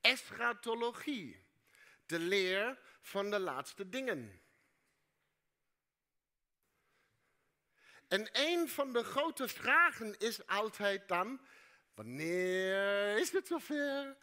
Eschatologie. 0.00 1.44
De 2.06 2.18
leer 2.18 2.78
van 3.00 3.30
de 3.30 3.38
laatste 3.38 3.88
dingen. 3.88 4.42
En 8.08 8.28
een 8.32 8.68
van 8.68 8.92
de 8.92 9.04
grote 9.04 9.48
vragen 9.48 10.18
is 10.18 10.46
altijd 10.46 11.08
dan, 11.08 11.40
wanneer 11.94 13.16
is 13.16 13.32
het 13.32 13.46
zover? 13.46 14.16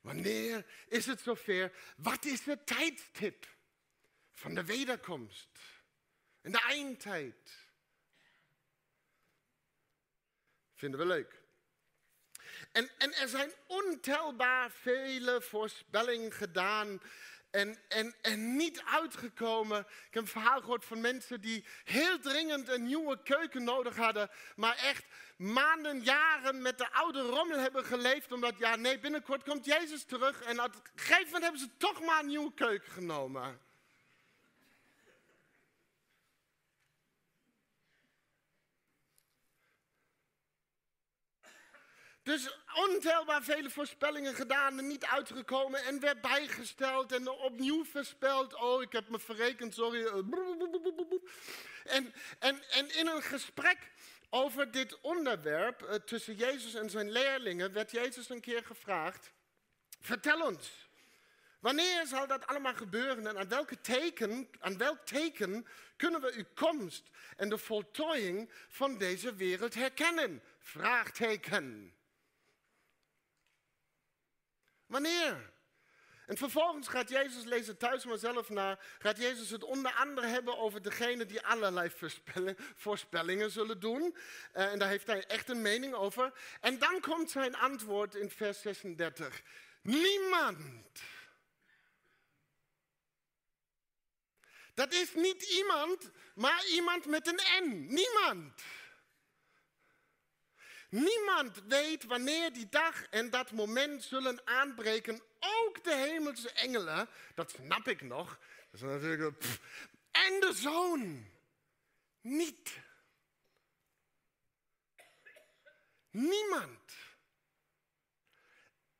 Wanneer 0.00 0.66
is 0.88 1.06
het 1.06 1.20
zover? 1.20 1.72
Wat 1.96 2.24
is 2.24 2.42
de 2.42 2.64
tijdstip 2.64 3.56
van 4.32 4.54
de 4.54 4.64
wederkomst? 4.64 5.58
En 6.40 6.52
de 6.52 6.60
eindtijd? 6.60 7.67
Vinden 10.78 11.00
we 11.00 11.06
leuk. 11.06 11.40
En, 12.72 12.90
en 12.98 13.14
er 13.14 13.28
zijn 13.28 13.52
ontelbaar 13.66 14.70
vele 14.70 15.40
voorspellingen 15.40 16.32
gedaan 16.32 17.00
en, 17.50 17.78
en, 17.88 18.14
en 18.20 18.56
niet 18.56 18.82
uitgekomen. 18.84 19.80
Ik 19.80 20.14
heb 20.14 20.22
een 20.22 20.28
verhaal 20.28 20.60
gehoord 20.60 20.84
van 20.84 21.00
mensen 21.00 21.40
die 21.40 21.64
heel 21.84 22.18
dringend 22.18 22.68
een 22.68 22.82
nieuwe 22.82 23.22
keuken 23.22 23.64
nodig 23.64 23.96
hadden, 23.96 24.30
maar 24.56 24.76
echt 24.76 25.04
maanden, 25.36 26.02
jaren 26.02 26.62
met 26.62 26.78
de 26.78 26.92
oude 26.92 27.20
rommel 27.20 27.58
hebben 27.58 27.84
geleefd, 27.84 28.32
omdat 28.32 28.58
ja, 28.58 28.76
nee, 28.76 28.98
binnenkort 28.98 29.42
komt 29.42 29.64
Jezus 29.64 30.04
terug 30.04 30.42
en 30.42 30.62
op 30.62 30.74
een 30.74 30.82
gegeven 30.94 31.24
moment 31.24 31.42
hebben 31.42 31.60
ze 31.60 31.76
toch 31.76 32.00
maar 32.00 32.20
een 32.20 32.26
nieuwe 32.26 32.54
keuken 32.54 32.92
genomen. 32.92 33.60
Dus 42.28 42.48
ontelbaar 42.74 43.42
vele 43.42 43.70
voorspellingen 43.70 44.34
gedaan 44.34 44.78
en 44.78 44.86
niet 44.86 45.04
uitgekomen 45.04 45.84
en 45.84 46.00
werd 46.00 46.20
bijgesteld 46.20 47.12
en 47.12 47.28
opnieuw 47.28 47.84
voorspeld. 47.84 48.54
Oh, 48.54 48.82
ik 48.82 48.92
heb 48.92 49.08
me 49.08 49.18
verrekend, 49.18 49.74
sorry. 49.74 50.06
En, 51.84 52.12
en, 52.38 52.62
en 52.70 52.96
in 52.96 53.06
een 53.06 53.22
gesprek 53.22 53.78
over 54.30 54.70
dit 54.70 55.00
onderwerp 55.00 55.82
eh, 55.82 55.94
tussen 55.94 56.34
Jezus 56.34 56.74
en 56.74 56.90
zijn 56.90 57.10
leerlingen 57.10 57.72
werd 57.72 57.90
Jezus 57.90 58.28
een 58.28 58.40
keer 58.40 58.64
gevraagd: 58.64 59.32
Vertel 60.00 60.46
ons, 60.46 60.88
wanneer 61.60 62.06
zal 62.06 62.26
dat 62.26 62.46
allemaal 62.46 62.74
gebeuren 62.74 63.26
en 63.26 63.38
aan, 63.38 63.48
welke 63.48 63.80
teken, 63.80 64.48
aan 64.60 64.78
welk 64.78 65.06
teken 65.06 65.66
kunnen 65.96 66.20
we 66.20 66.32
uw 66.36 66.46
komst 66.54 67.10
en 67.36 67.48
de 67.48 67.58
voltooiing 67.58 68.50
van 68.68 68.98
deze 68.98 69.34
wereld 69.34 69.74
herkennen? 69.74 70.42
Vraagteken. 70.58 71.96
Wanneer? 74.88 75.52
En 76.26 76.36
vervolgens 76.36 76.88
gaat 76.88 77.08
Jezus, 77.08 77.44
lees 77.44 77.66
het 77.66 77.78
thuis 77.78 78.04
maar 78.04 78.18
zelf 78.18 78.48
na, 78.48 78.78
gaat 78.98 79.16
Jezus 79.16 79.50
het 79.50 79.64
onder 79.64 79.92
andere 79.92 80.26
hebben 80.26 80.58
over 80.58 80.82
degene 80.82 81.26
die 81.26 81.46
allerlei 81.46 81.92
voorspellingen 82.76 83.50
zullen 83.50 83.80
doen. 83.80 84.16
Uh, 84.54 84.72
en 84.72 84.78
daar 84.78 84.88
heeft 84.88 85.06
hij 85.06 85.26
echt 85.26 85.48
een 85.48 85.62
mening 85.62 85.94
over. 85.94 86.32
En 86.60 86.78
dan 86.78 87.00
komt 87.00 87.30
zijn 87.30 87.54
antwoord 87.54 88.14
in 88.14 88.30
vers 88.30 88.60
36. 88.60 89.42
Niemand. 89.82 91.00
Dat 94.74 94.92
is 94.92 95.14
niet 95.14 95.42
iemand, 95.42 96.10
maar 96.34 96.64
iemand 96.66 97.06
met 97.06 97.26
een 97.26 97.40
N. 97.64 97.86
Niemand. 97.94 98.62
Niemand 100.88 101.62
weet 101.66 102.04
wanneer 102.04 102.52
die 102.52 102.68
dag 102.68 103.04
en 103.04 103.30
dat 103.30 103.52
moment 103.52 104.02
zullen 104.02 104.46
aanbreken. 104.46 105.22
Ook 105.40 105.84
de 105.84 105.94
hemelse 105.94 106.52
engelen, 106.52 107.08
dat 107.34 107.50
snap 107.50 107.88
ik 107.88 108.02
nog. 108.02 108.38
Dat 108.70 108.80
is 108.80 108.80
natuurlijk, 108.80 109.38
pff, 109.38 109.60
en 110.10 110.40
de 110.40 110.52
zoon. 110.52 111.26
Niet. 112.20 112.80
Niemand. 116.10 116.92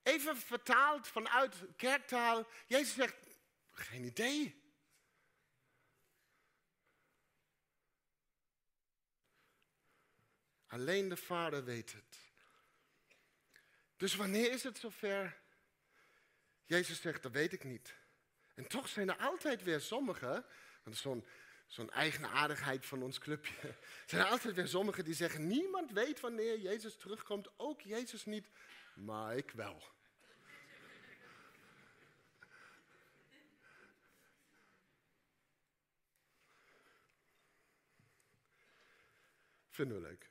Even 0.03 0.37
vertaald 0.37 1.09
vanuit 1.09 1.55
kerktaal. 1.77 2.47
Jezus 2.67 2.95
zegt, 2.95 3.17
geen 3.73 4.05
idee. 4.05 4.58
Alleen 10.69 11.09
de 11.09 11.17
Vader 11.17 11.65
weet 11.65 11.93
het. 11.93 12.19
Dus 13.97 14.17
wanneer 14.17 14.53
is 14.53 14.63
het 14.63 14.79
zover? 14.79 15.37
Jezus 16.65 17.01
zegt, 17.01 17.23
dat 17.23 17.33
weet 17.33 17.53
ik 17.53 17.65
niet. 17.65 17.95
En 18.55 18.67
toch 18.69 18.89
zijn 18.89 19.09
er 19.09 19.17
altijd 19.17 19.63
weer 19.63 19.81
sommigen, 19.81 20.45
is 20.85 21.01
zo'n 21.01 21.27
zo'n 21.69 21.91
eigenaardigheid 21.91 22.87
van 22.87 23.03
ons 23.03 23.19
clubje. 23.19 23.75
Zijn 24.07 24.23
er 24.23 24.29
altijd 24.29 24.55
weer 24.55 24.69
sommigen 24.69 25.05
die 25.05 25.15
zeggen, 25.15 25.47
niemand 25.47 25.93
weet 25.93 26.21
wanneer 26.21 26.59
Jezus 26.59 26.97
terugkomt, 26.97 27.49
ook 27.57 27.81
Jezus 27.81 28.25
niet, 28.25 28.49
maar 28.95 29.37
ik 29.37 29.51
wel. 29.51 29.83
Vinden 39.71 40.03
we 40.03 40.09
leuk. 40.09 40.31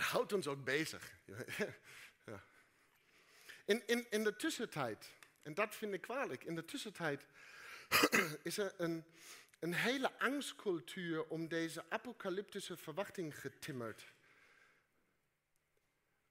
Houdt 0.00 0.32
ons 0.32 0.46
ook 0.46 0.64
bezig. 0.64 1.12
in, 3.64 3.82
in, 3.86 4.06
in 4.10 4.24
de 4.24 4.36
tussentijd, 4.36 5.10
en 5.42 5.54
dat 5.54 5.74
vind 5.74 5.92
ik 5.92 6.00
kwalijk, 6.00 6.44
in 6.44 6.54
de 6.54 6.64
tussentijd 6.64 7.26
is 8.42 8.58
er 8.58 8.74
een, 8.76 9.04
een 9.58 9.74
hele 9.74 10.18
angstcultuur 10.18 11.24
om 11.24 11.48
deze 11.48 11.84
apocalyptische 11.88 12.76
verwachting 12.76 13.40
getimmerd. 13.40 14.14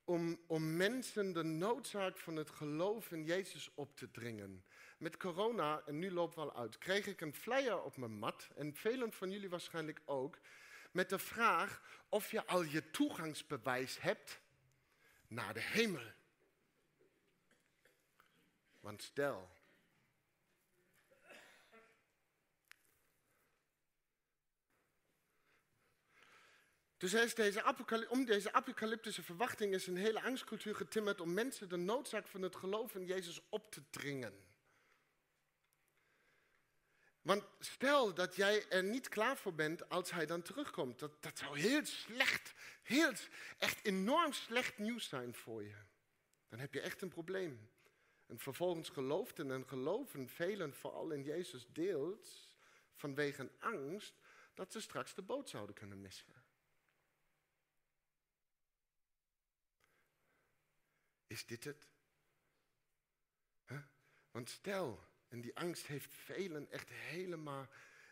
om, 0.03 0.39
om 0.47 0.75
mensen 0.75 1.33
de 1.33 1.43
noodzaak 1.43 2.17
van 2.17 2.35
het 2.35 2.49
geloof 2.49 3.11
in 3.11 3.23
Jezus 3.23 3.71
op 3.75 3.97
te 3.97 4.11
dringen. 4.11 4.65
Met 4.97 5.17
corona, 5.17 5.81
en 5.85 5.99
nu 5.99 6.11
loopt 6.11 6.35
wel 6.35 6.55
uit, 6.55 6.77
kreeg 6.77 7.07
ik 7.07 7.21
een 7.21 7.33
flyer 7.33 7.81
op 7.81 7.97
mijn 7.97 8.17
mat, 8.17 8.49
en 8.55 8.75
velen 8.75 9.13
van 9.13 9.31
jullie 9.31 9.49
waarschijnlijk 9.49 10.01
ook, 10.05 10.37
met 10.95 11.09
de 11.09 11.19
vraag 11.19 11.81
of 12.09 12.31
je 12.31 12.45
al 12.45 12.63
je 12.63 12.91
toegangsbewijs 12.91 14.01
hebt 14.01 14.39
naar 15.27 15.53
de 15.53 15.61
hemel. 15.61 16.11
Want 18.79 19.03
stel, 19.03 19.49
Dus 26.97 27.33
deze 27.33 28.07
om 28.09 28.25
deze 28.25 28.53
apocalyptische 28.53 29.23
verwachting 29.23 29.73
is 29.73 29.87
een 29.87 29.97
hele 29.97 30.21
angstcultuur 30.21 30.75
getimmerd 30.75 31.21
om 31.21 31.33
mensen 31.33 31.69
de 31.69 31.75
noodzaak 31.75 32.27
van 32.27 32.41
het 32.41 32.55
geloof 32.55 32.95
in 32.95 33.05
Jezus 33.05 33.41
op 33.49 33.71
te 33.71 33.81
dringen. 33.89 34.54
Want 37.25 37.43
stel 37.59 38.13
dat 38.13 38.35
jij 38.35 38.69
er 38.69 38.83
niet 38.83 39.09
klaar 39.09 39.37
voor 39.37 39.53
bent 39.53 39.89
als 39.89 40.11
hij 40.11 40.25
dan 40.25 40.41
terugkomt. 40.41 40.99
Dat, 40.99 41.23
dat 41.23 41.37
zou 41.37 41.59
heel 41.59 41.85
slecht, 41.85 42.53
heel, 42.83 43.11
echt 43.57 43.85
enorm 43.85 44.33
slecht 44.33 44.77
nieuws 44.77 45.07
zijn 45.07 45.35
voor 45.35 45.63
je. 45.63 45.75
Dan 46.49 46.59
heb 46.59 46.73
je 46.73 46.81
echt 46.81 47.01
een 47.01 47.09
probleem. 47.09 47.69
En 48.25 48.39
vervolgens 48.39 48.89
geloofden 48.89 49.51
en 49.51 49.67
geloven 49.67 50.29
velen 50.29 50.73
vooral 50.73 51.11
in 51.11 51.23
Jezus 51.23 51.67
deels 51.67 52.55
vanwege 52.95 53.51
angst 53.59 54.13
dat 54.53 54.71
ze 54.71 54.81
straks 54.81 55.13
de 55.13 55.21
boot 55.21 55.49
zouden 55.49 55.75
kunnen 55.75 56.01
missen. 56.01 56.33
Is 61.27 61.45
dit 61.45 61.63
het? 61.63 61.87
Want 64.31 64.49
stel, 64.49 65.07
en 65.27 65.41
die 65.41 65.55
angst 65.55 65.85
heeft 65.85 66.13
velen 66.13 66.71
echt 66.71 66.89
helemaal 66.89 67.67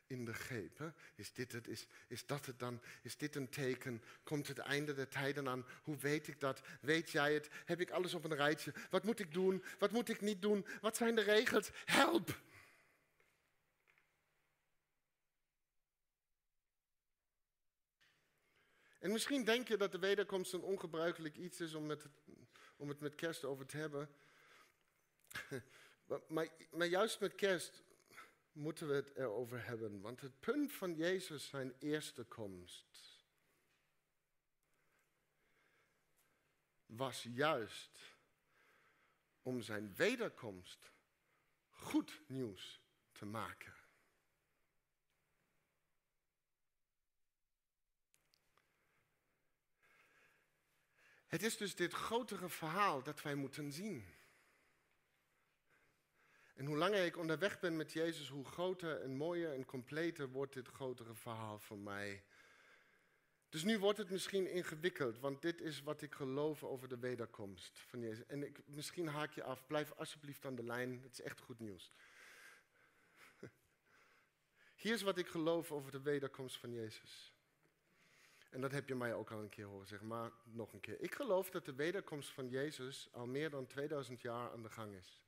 in 0.08 0.26
de 0.26 0.34
greep. 0.34 0.94
Is 1.16 1.34
dit 1.34 1.52
het? 1.52 1.68
Is, 1.68 1.86
is 2.08 2.26
dat 2.26 2.46
het 2.46 2.60
dan? 2.60 2.82
Is 3.02 3.18
dit 3.18 3.36
een 3.36 3.50
teken? 3.50 4.04
Komt 4.24 4.48
het 4.48 4.58
einde 4.58 4.94
der 4.94 5.08
tijden 5.08 5.48
aan? 5.48 5.66
Hoe 5.84 5.98
weet 5.98 6.28
ik 6.28 6.40
dat? 6.40 6.62
Weet 6.82 7.10
jij 7.10 7.34
het? 7.34 7.50
Heb 7.66 7.80
ik 7.82 7.92
alles 7.92 8.14
op 8.14 8.24
een 8.24 8.36
rijtje? 8.36 8.74
Wat 8.90 9.04
moet 9.04 9.20
ik 9.20 9.34
doen? 9.34 9.64
Wat 9.80 9.92
moet 9.92 10.10
ik 10.10 10.22
niet 10.22 10.42
doen? 10.42 10.66
Wat 10.82 10.98
zijn 10.98 11.16
de 11.16 11.22
regels? 11.22 11.70
Help! 11.86 12.42
En 19.00 19.12
misschien 19.12 19.44
denk 19.44 19.68
je 19.68 19.78
dat 19.78 19.92
de 19.92 20.00
wederkomst 20.00 20.54
een 20.54 20.62
ongebruikelijk 20.62 21.38
iets 21.38 21.60
is 21.60 21.74
om, 21.74 21.86
met, 21.86 22.06
om 22.76 22.90
het 22.90 23.00
met 23.00 23.16
kerst 23.16 23.44
over 23.44 23.66
te 23.66 23.78
hebben. 23.78 24.10
Maar, 26.06 26.50
maar, 26.72 26.86
juist 26.86 27.20
met 27.20 27.36
kerst 27.36 27.84
moeten 28.52 28.88
we 28.88 28.94
het 28.94 29.16
erover 29.16 29.66
hebben. 29.66 30.02
Want 30.02 30.22
het 30.22 30.40
punt 30.40 30.72
van 30.72 30.96
Jezus 30.96 31.48
zijn 31.48 31.76
eerste 31.80 32.24
komst 32.24 33.22
was 36.86 37.24
juist 37.24 38.00
om 39.42 39.62
zijn 39.62 39.96
wederkomst 39.96 40.92
goed 41.70 42.22
nieuws 42.28 42.82
te 43.12 43.26
maken. 43.26 43.74
Het 51.34 51.44
is 51.44 51.58
dus 51.58 51.76
dit 51.76 51.94
grotere 51.94 52.50
verhaal 52.50 53.04
dat 53.04 53.22
wij 53.22 53.36
moeten 53.36 53.72
zien. 53.72 54.06
En 56.64 56.70
hoe 56.70 56.78
langer 56.78 57.06
ik 57.06 57.18
onderweg 57.18 57.60
ben 57.60 57.76
met 57.76 57.92
Jezus, 57.92 58.30
hoe 58.30 58.46
groter 58.46 59.02
en 59.02 59.16
mooier 59.16 59.54
en 59.54 59.66
completer 59.66 60.30
wordt 60.30 60.54
dit 60.54 60.68
grotere 60.68 61.16
verhaal 61.16 61.60
voor 61.60 61.78
mij. 61.78 62.24
Dus 63.50 63.64
nu 63.64 63.80
wordt 63.80 63.98
het 63.98 64.10
misschien 64.10 64.52
ingewikkeld, 64.52 65.20
want 65.20 65.42
dit 65.42 65.62
is 65.62 65.82
wat 65.82 66.02
ik 66.02 66.14
geloof 66.14 66.64
over 66.64 66.88
de 66.88 67.00
wederkomst 67.00 67.80
van 67.80 68.00
Jezus. 68.00 68.26
En 68.26 68.44
ik, 68.44 68.62
misschien 68.66 69.08
haak 69.08 69.32
je 69.32 69.44
af, 69.44 69.68
blijf 69.68 69.92
alsjeblieft 69.92 70.46
aan 70.46 70.56
de 70.56 70.64
lijn, 70.64 71.02
het 71.02 71.12
is 71.12 71.22
echt 71.22 71.40
goed 71.40 71.60
nieuws. 71.60 71.94
Hier 74.82 74.94
is 74.94 75.02
wat 75.02 75.18
ik 75.18 75.28
geloof 75.28 75.72
over 75.72 75.92
de 75.92 76.02
wederkomst 76.02 76.58
van 76.58 76.74
Jezus. 76.74 77.34
En 78.50 78.62
dat 78.62 78.72
heb 78.72 78.88
je 78.88 78.96
mij 78.96 79.14
ook 79.14 79.32
al 79.32 79.40
een 79.40 79.50
keer 79.50 79.66
horen 79.66 79.88
zeggen, 79.88 80.08
maar 80.08 80.32
nog 80.44 80.74
een 80.74 80.80
keer. 80.80 81.02
Ik 81.02 81.16
geloof 81.16 81.50
dat 81.50 81.66
de 81.66 81.76
wederkomst 81.76 82.30
van 82.30 82.50
Jezus 82.50 83.10
al 83.12 83.26
meer 83.26 83.50
dan 83.50 83.68
2000 83.68 84.22
jaar 84.22 84.52
aan 84.52 84.64
de 84.64 84.70
gang 84.70 84.96
is. 84.96 85.23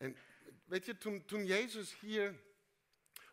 En 0.00 0.16
weet 0.64 0.86
je, 0.86 0.98
toen, 0.98 1.24
toen 1.24 1.46
Jezus 1.46 1.98
hier 2.00 2.34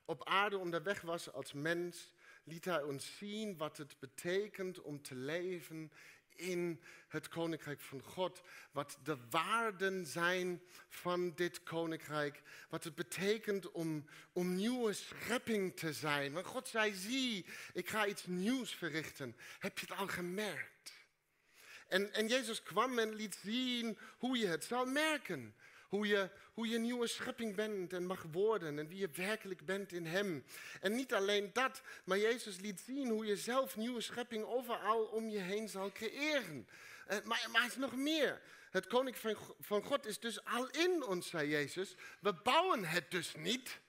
op 0.06 0.26
aarde 0.26 0.58
onderweg 0.58 1.02
was 1.02 1.32
als 1.34 1.54
mens, 1.54 2.14
liet 2.44 2.66
hij 2.66 2.84
ons 2.84 3.18
zien 3.18 3.58
wat 3.58 3.78
het 3.78 4.00
betekent 4.00 4.82
om 4.82 5.02
te 5.02 5.16
leven 5.16 5.92
in 6.36 6.84
het 7.08 7.28
koninkrijk 7.28 7.80
van 7.80 8.02
God. 8.02 8.42
Wat 8.72 8.98
de 9.04 9.18
waarden 9.30 10.06
zijn 10.06 10.62
van 10.90 11.36
dit 11.36 11.64
koninkrijk. 11.64 12.42
Wat 12.70 12.84
het 12.84 12.96
betekent 12.96 13.72
om, 13.72 14.06
om 14.32 14.56
nieuwe 14.56 14.94
schepping 14.94 15.76
te 15.76 15.94
zijn. 15.94 16.34
Want 16.34 16.46
God 16.46 16.68
zei, 16.68 16.94
zie, 16.94 17.46
ik 17.74 17.90
ga 17.90 18.06
iets 18.06 18.26
nieuws 18.26 18.76
verrichten. 18.76 19.36
Heb 19.60 19.80
je 19.80 19.86
het 19.90 19.98
al 19.98 20.08
gemerkt? 20.08 20.94
En, 21.88 22.14
en 22.14 22.28
Jezus 22.28 22.64
kwam 22.64 23.00
en 23.00 23.14
liet 23.14 23.40
zien 23.44 23.98
hoe 24.18 24.38
je 24.38 24.48
het 24.48 24.64
zal 24.64 24.86
merken. 24.86 25.56
Hoe 25.88 26.08
je, 26.08 26.30
hoe 26.54 26.68
je 26.68 26.78
nieuwe 26.78 27.08
schepping 27.08 27.56
bent 27.56 27.94
en 27.94 28.06
mag 28.06 28.26
worden 28.32 28.80
en 28.80 28.88
wie 28.88 28.98
je 28.98 29.10
werkelijk 29.14 29.66
bent 29.66 29.92
in 29.92 30.06
Hem. 30.06 30.46
En 30.82 30.96
niet 30.96 31.14
alleen 31.14 31.50
dat, 31.54 31.82
maar 32.04 32.18
Jezus 32.18 32.60
liet 32.60 32.80
zien 32.80 33.10
hoe 33.10 33.26
je 33.26 33.38
zelf 33.38 33.76
nieuwe 33.76 34.02
schepping 34.02 34.46
overal 34.46 35.04
om 35.04 35.30
je 35.30 35.40
heen 35.40 35.70
zal 35.70 35.92
creëren. 35.92 36.68
Eh, 37.08 37.18
maar, 37.24 37.48
maar 37.52 37.62
er 37.62 37.68
is 37.68 37.76
nog 37.76 37.96
meer. 37.96 38.42
Het 38.70 38.88
koninkrijk 38.88 39.38
van 39.60 39.84
God 39.84 40.06
is 40.06 40.20
dus 40.20 40.44
al 40.46 40.70
in 40.70 41.04
ons, 41.04 41.30
zei 41.30 41.50
Jezus. 41.50 41.96
We 42.20 42.34
bouwen 42.34 42.86
het 42.86 43.12
dus 43.12 43.36
niet, 43.36 43.80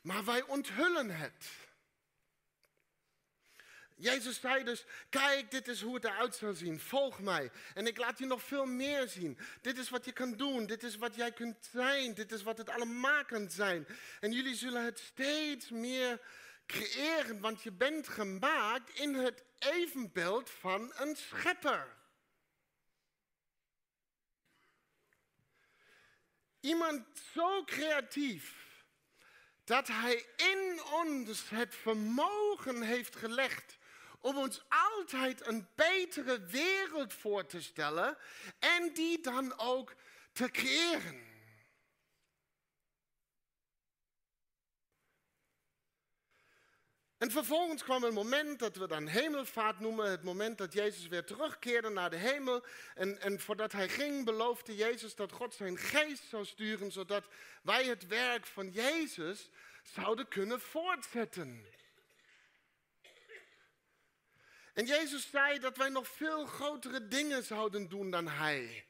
maar 0.00 0.24
wij 0.24 0.42
onthullen 0.42 1.10
het. 1.10 1.68
Jezus 4.00 4.40
zei 4.40 4.64
dus, 4.64 4.84
kijk, 5.08 5.50
dit 5.50 5.68
is 5.68 5.82
hoe 5.82 5.94
het 5.94 6.04
eruit 6.04 6.34
zal 6.34 6.52
zien. 6.52 6.80
Volg 6.80 7.20
mij. 7.20 7.50
En 7.74 7.86
ik 7.86 7.96
laat 7.96 8.18
je 8.18 8.26
nog 8.26 8.42
veel 8.42 8.64
meer 8.64 9.08
zien. 9.08 9.38
Dit 9.60 9.78
is 9.78 9.90
wat 9.90 10.04
je 10.04 10.12
kan 10.12 10.36
doen. 10.36 10.66
Dit 10.66 10.82
is 10.82 10.96
wat 10.96 11.14
jij 11.14 11.32
kunt 11.32 11.68
zijn. 11.72 12.14
Dit 12.14 12.32
is 12.32 12.42
wat 12.42 12.58
het 12.58 12.68
allemaal 12.68 13.24
kan 13.24 13.50
zijn. 13.50 13.86
En 14.20 14.32
jullie 14.32 14.54
zullen 14.54 14.84
het 14.84 14.98
steeds 14.98 15.70
meer 15.70 16.20
creëren, 16.66 17.40
want 17.40 17.62
je 17.62 17.72
bent 17.72 18.08
gemaakt 18.08 18.98
in 18.98 19.14
het 19.14 19.44
evenbeeld 19.58 20.50
van 20.50 20.92
een 20.96 21.16
schepper. 21.16 21.98
Iemand 26.60 27.06
zo 27.32 27.64
creatief 27.64 28.68
dat 29.64 29.86
hij 29.88 30.26
in 30.36 30.82
ons 30.92 31.48
het 31.48 31.74
vermogen 31.74 32.82
heeft 32.82 33.16
gelegd 33.16 33.78
om 34.20 34.36
ons 34.36 34.64
altijd 34.68 35.46
een 35.46 35.68
betere 35.74 36.40
wereld 36.40 37.12
voor 37.12 37.46
te 37.46 37.62
stellen 37.62 38.16
en 38.58 38.92
die 38.94 39.20
dan 39.20 39.58
ook 39.58 39.94
te 40.32 40.50
creëren. 40.50 41.28
En 47.20 47.30
vervolgens 47.30 47.82
kwam 47.82 48.04
een 48.04 48.14
moment 48.14 48.58
dat 48.58 48.76
we 48.76 48.86
dan 48.86 49.06
hemelvaart 49.06 49.80
noemen, 49.80 50.10
het 50.10 50.22
moment 50.22 50.58
dat 50.58 50.72
Jezus 50.72 51.08
weer 51.08 51.24
terugkeerde 51.24 51.88
naar 51.88 52.10
de 52.10 52.16
hemel. 52.16 52.64
En, 52.94 53.20
en 53.20 53.40
voordat 53.40 53.72
hij 53.72 53.88
ging, 53.88 54.24
beloofde 54.24 54.76
Jezus 54.76 55.14
dat 55.14 55.32
God 55.32 55.54
zijn 55.54 55.78
geest 55.78 56.22
zou 56.28 56.44
sturen, 56.44 56.92
zodat 56.92 57.28
wij 57.62 57.84
het 57.84 58.06
werk 58.06 58.46
van 58.46 58.70
Jezus 58.70 59.50
zouden 59.82 60.28
kunnen 60.28 60.60
voortzetten. 60.60 61.66
En 64.74 64.86
Jezus 64.86 65.30
zei 65.30 65.58
dat 65.58 65.76
wij 65.76 65.88
nog 65.88 66.08
veel 66.08 66.46
grotere 66.46 67.08
dingen 67.08 67.44
zouden 67.44 67.88
doen 67.88 68.10
dan 68.10 68.28
Hij. 68.28 68.84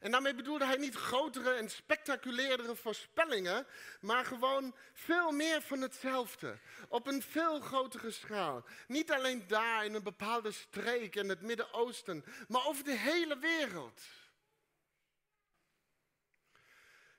En 0.00 0.10
daarmee 0.10 0.34
bedoelde 0.34 0.64
hij 0.64 0.76
niet 0.76 0.94
grotere 0.94 1.50
en 1.50 1.70
spectaculairere 1.70 2.76
voorspellingen, 2.76 3.66
maar 4.00 4.24
gewoon 4.24 4.74
veel 4.92 5.30
meer 5.30 5.62
van 5.62 5.80
hetzelfde. 5.80 6.58
Op 6.88 7.06
een 7.06 7.22
veel 7.22 7.60
grotere 7.60 8.10
schaal. 8.10 8.64
Niet 8.86 9.12
alleen 9.12 9.46
daar 9.46 9.84
in 9.84 9.94
een 9.94 10.02
bepaalde 10.02 10.50
streek 10.52 11.14
in 11.14 11.28
het 11.28 11.40
Midden-Oosten, 11.40 12.24
maar 12.48 12.66
over 12.66 12.84
de 12.84 12.96
hele 12.96 13.38
wereld. 13.38 14.02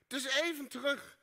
Dus 0.06 0.24
even 0.24 0.68
terug 0.68 1.17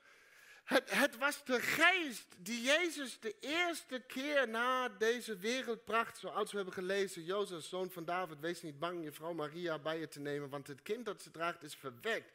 Het, 0.65 0.91
het, 0.91 1.17
was 1.17 1.43
de 1.43 1.61
geest 1.61 2.25
die 2.37 2.61
Jezus 2.61 3.19
de 3.19 3.35
eerste 3.39 3.99
keer 4.07 4.49
naar 4.49 4.97
deze 4.97 5.37
wereld 5.37 5.85
bracht. 5.85 6.17
Zoals 6.17 6.49
we 6.51 6.55
hebben 6.55 6.73
gelezen, 6.73 7.23
Jozef, 7.23 7.63
zoon 7.63 7.91
van 7.91 8.05
David, 8.05 8.39
wees 8.39 8.61
niet 8.61 8.79
bang 8.79 9.03
je 9.03 9.11
vrouw 9.11 9.33
Maria 9.33 9.79
bij 9.79 9.99
je 9.99 10.07
te 10.07 10.19
nemen, 10.19 10.49
want 10.49 10.67
het 10.67 10.81
kind 10.81 11.05
dat 11.05 11.21
ze 11.21 11.31
draagt 11.31 11.63
is 11.63 11.75
verwekt 11.75 12.31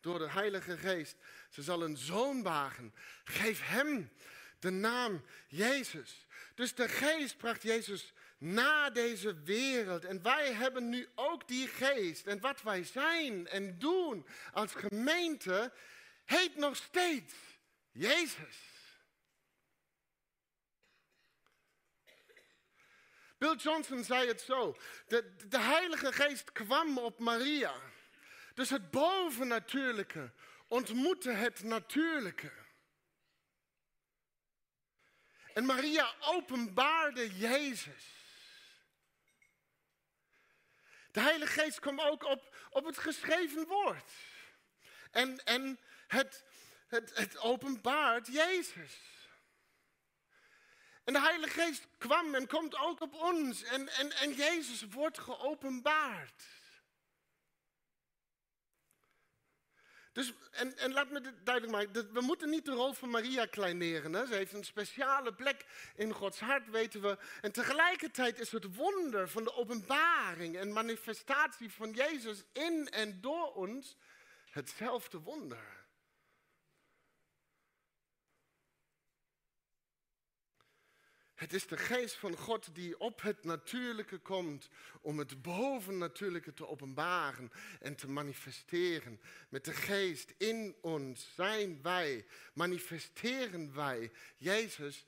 door 0.00 0.18
de 0.18 0.30
Heilige 0.30 0.76
Geest. 0.76 1.16
Ze 1.50 1.62
zal 1.62 1.82
een 1.82 1.96
zoon 1.96 2.42
bagen. 2.42 2.94
Geef 3.24 3.68
hem 3.68 4.10
de 4.58 4.70
naam 4.70 5.24
Jezus. 5.48 6.26
Dus 6.54 6.74
de 6.74 6.88
geest 6.88 7.36
bracht 7.36 7.62
Jezus 7.62 8.12
naar 8.38 8.92
deze 8.92 9.42
wereld. 9.42 10.04
En 10.04 10.22
wij 10.22 10.52
hebben 10.52 10.88
nu 10.88 11.08
ook 11.14 11.48
die 11.48 11.68
geest. 11.68 12.26
En 12.26 12.40
wat 12.40 12.62
wij 12.62 12.84
zijn 12.84 13.48
en 13.48 13.78
doen 13.78 14.26
als 14.52 14.72
gemeente 14.74 15.72
heet 16.24 16.56
nog 16.56 16.76
steeds 16.76 17.34
Jezus. 17.92 18.68
Bill 23.38 23.56
Johnson 23.56 24.04
zei 24.04 24.28
het 24.28 24.40
zo. 24.40 24.76
De, 25.06 25.36
de 25.48 25.58
Heilige 25.58 26.12
Geest 26.12 26.52
kwam 26.52 26.98
op 26.98 27.18
Maria. 27.18 27.74
Dus 28.54 28.70
het 28.70 28.90
bovennatuurlijke 28.90 30.32
ontmoette 30.68 31.30
het 31.30 31.62
natuurlijke. 31.62 32.52
En 35.54 35.64
Maria 35.64 36.14
openbaarde 36.20 37.36
Jezus. 37.36 38.18
De 41.12 41.20
Heilige 41.20 41.60
Geest 41.60 41.80
kwam 41.80 42.00
ook 42.00 42.24
op, 42.24 42.56
op 42.70 42.84
het 42.84 42.98
geschreven 42.98 43.66
woord. 43.66 44.12
En, 45.10 45.44
en 45.44 45.80
het, 46.06 46.44
het, 46.90 47.38
openbaart 47.38 48.26
Jezus. 48.26 48.98
En 51.04 51.12
de 51.12 51.20
Heilige 51.20 51.60
Geest 51.60 51.86
kwam 51.98 52.34
en 52.34 52.46
komt 52.46 52.76
ook 52.76 53.00
op 53.00 53.14
ons. 53.14 53.62
En, 53.62 53.88
en, 53.88 54.12
en 54.12 54.32
Jezus 54.32 54.82
wordt 54.82 55.18
geopenbaard. 55.18 56.42
Dus, 60.12 60.32
en, 60.50 60.76
en 60.76 60.92
laat 60.92 61.10
me 61.10 61.20
dit 61.20 61.34
duidelijk 61.44 61.76
maken, 61.76 62.12
we 62.12 62.20
moeten 62.20 62.50
niet 62.50 62.64
de 62.64 62.72
rol 62.72 62.92
van 62.92 63.10
Maria 63.10 63.46
kleineren. 63.46 64.12
Hè? 64.12 64.26
Ze 64.26 64.34
heeft 64.34 64.52
een 64.52 64.64
speciale 64.64 65.34
plek 65.34 65.64
in 65.94 66.12
Gods 66.12 66.40
hart, 66.40 66.70
weten 66.70 67.00
we. 67.00 67.18
En 67.40 67.52
tegelijkertijd 67.52 68.38
is 68.38 68.52
het 68.52 68.76
wonder 68.76 69.28
van 69.28 69.44
de 69.44 69.54
openbaring 69.54 70.56
en 70.56 70.72
manifestatie 70.72 71.72
van 71.72 71.90
Jezus 71.90 72.42
in 72.52 72.88
en 72.88 73.20
door 73.20 73.54
ons 73.54 73.96
hetzelfde 74.50 75.18
wonder. 75.18 75.79
Het 81.40 81.52
is 81.52 81.66
de 81.66 81.76
geest 81.76 82.14
van 82.14 82.36
God 82.36 82.74
die 82.74 83.00
op 83.00 83.22
het 83.22 83.44
natuurlijke 83.44 84.18
komt 84.18 84.68
om 85.00 85.18
het 85.18 85.42
bovennatuurlijke 85.42 86.54
te 86.54 86.68
openbaren 86.68 87.50
en 87.80 87.96
te 87.96 88.08
manifesteren. 88.08 89.20
Met 89.48 89.64
de 89.64 89.72
geest 89.72 90.34
in 90.36 90.76
ons 90.80 91.32
zijn 91.34 91.82
wij, 91.82 92.26
manifesteren 92.54 93.74
wij 93.74 94.10
Jezus 94.36 95.04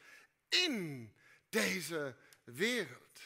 in 0.49 1.12
deze 1.49 2.16
wereld. 2.45 3.21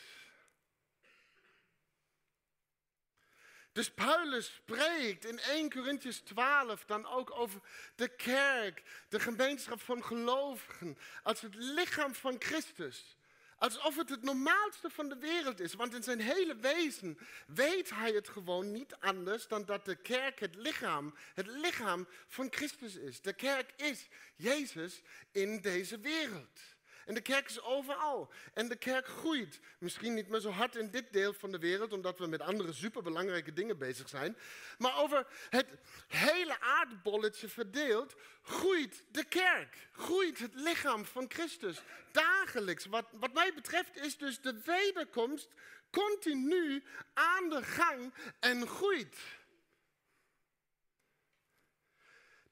Dus 3.77 3.91
Paulus 3.91 4.55
spreekt 4.55 5.25
in 5.25 5.39
1 5.39 5.71
Corinthians 5.71 6.19
12 6.19 6.85
dan 6.85 7.07
ook 7.07 7.31
over 7.39 7.61
de 7.95 8.09
kerk, 8.09 8.83
de 9.09 9.21
gemeenschap 9.21 9.81
van 9.81 10.05
gelovigen, 10.05 10.99
als 11.23 11.41
het 11.41 11.55
lichaam 11.55 12.15
van 12.15 12.37
Christus. 12.39 13.17
Alsof 13.59 13.97
het 13.97 14.09
het 14.09 14.23
normaalste 14.23 14.91
van 14.91 15.09
de 15.09 15.19
wereld 15.19 15.61
is. 15.61 15.75
Want 15.75 15.95
in 15.95 16.03
zijn 16.03 16.21
hele 16.21 16.57
wezen 16.57 17.19
weet 17.47 17.91
hij 17.91 18.13
het 18.13 18.29
gewoon 18.29 18.73
niet 18.73 18.97
anders 19.01 19.49
dan 19.49 19.65
dat 19.65 19.85
de 19.85 19.97
kerk 19.97 20.41
het 20.41 20.55
lichaam, 20.55 21.15
het 21.35 21.47
lichaam 21.47 22.09
van 22.27 22.47
Christus 22.51 22.95
is. 22.95 23.21
De 23.21 23.33
kerk 23.33 23.73
is 23.77 24.09
Jezus 24.37 25.03
in 25.33 25.61
deze 25.61 25.99
wereld. 25.99 26.76
En 27.07 27.15
de 27.15 27.21
kerk 27.21 27.49
is 27.49 27.63
overal. 27.63 28.33
En 28.55 28.69
de 28.69 28.77
kerk 28.77 29.07
groeit. 29.07 29.61
Misschien 29.79 30.15
niet 30.15 30.29
meer 30.29 30.41
zo 30.41 30.51
hard 30.51 30.77
in 30.77 30.91
dit 30.91 31.13
deel 31.13 31.33
van 31.33 31.51
de 31.51 31.59
wereld, 31.59 31.93
omdat 31.93 32.19
we 32.19 32.27
met 32.27 32.41
andere 32.41 32.73
superbelangrijke 32.73 33.53
dingen 33.53 33.79
bezig 33.79 34.09
zijn. 34.09 34.37
Maar 34.79 34.99
over 34.99 35.27
het 35.51 35.67
hele 36.09 36.61
aardbolletje 36.61 37.49
verdeeld, 37.49 38.15
groeit 38.43 39.05
de 39.11 39.25
kerk. 39.25 39.89
Groeit 39.93 40.39
het 40.39 40.55
lichaam 40.55 41.05
van 41.05 41.25
Christus. 41.29 41.83
Dagelijks. 42.13 42.87
Wat, 42.87 43.07
wat 43.13 43.33
mij 43.33 43.55
betreft 43.55 43.97
is 43.97 44.17
dus 44.17 44.41
de 44.41 44.61
wederkomst 44.65 45.49
continu 45.91 46.85
aan 47.15 47.49
de 47.49 47.63
gang 47.63 48.15
en 48.41 48.67
groeit. 48.67 49.17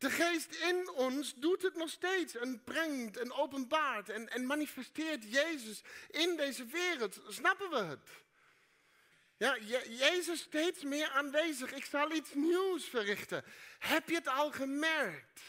De 0.05 0.11
geest 0.11 0.55
in 0.55 0.91
ons 0.91 1.35
doet 1.37 1.63
het 1.63 1.77
nog 1.77 1.91
steeds 1.91 2.35
en 2.35 2.63
brengt 2.65 3.17
en 3.17 3.33
openbaart 3.33 4.09
en, 4.09 4.29
en 4.29 4.47
manifesteert 4.47 5.33
Jezus 5.33 5.83
in 6.11 6.37
deze 6.37 6.65
wereld. 6.67 7.21
Snappen 7.29 7.71
we 7.71 7.77
het? 7.77 8.09
Ja, 9.37 9.59
Jezus 9.89 10.41
steeds 10.41 10.83
meer 10.83 11.09
aanwezig. 11.09 11.73
Ik 11.73 11.85
zal 11.85 12.13
iets 12.13 12.35
nieuws 12.35 12.85
verrichten. 12.85 13.45
Heb 13.79 14.09
je 14.09 14.15
het 14.15 14.29
al 14.29 14.51
gemerkt? 14.51 15.41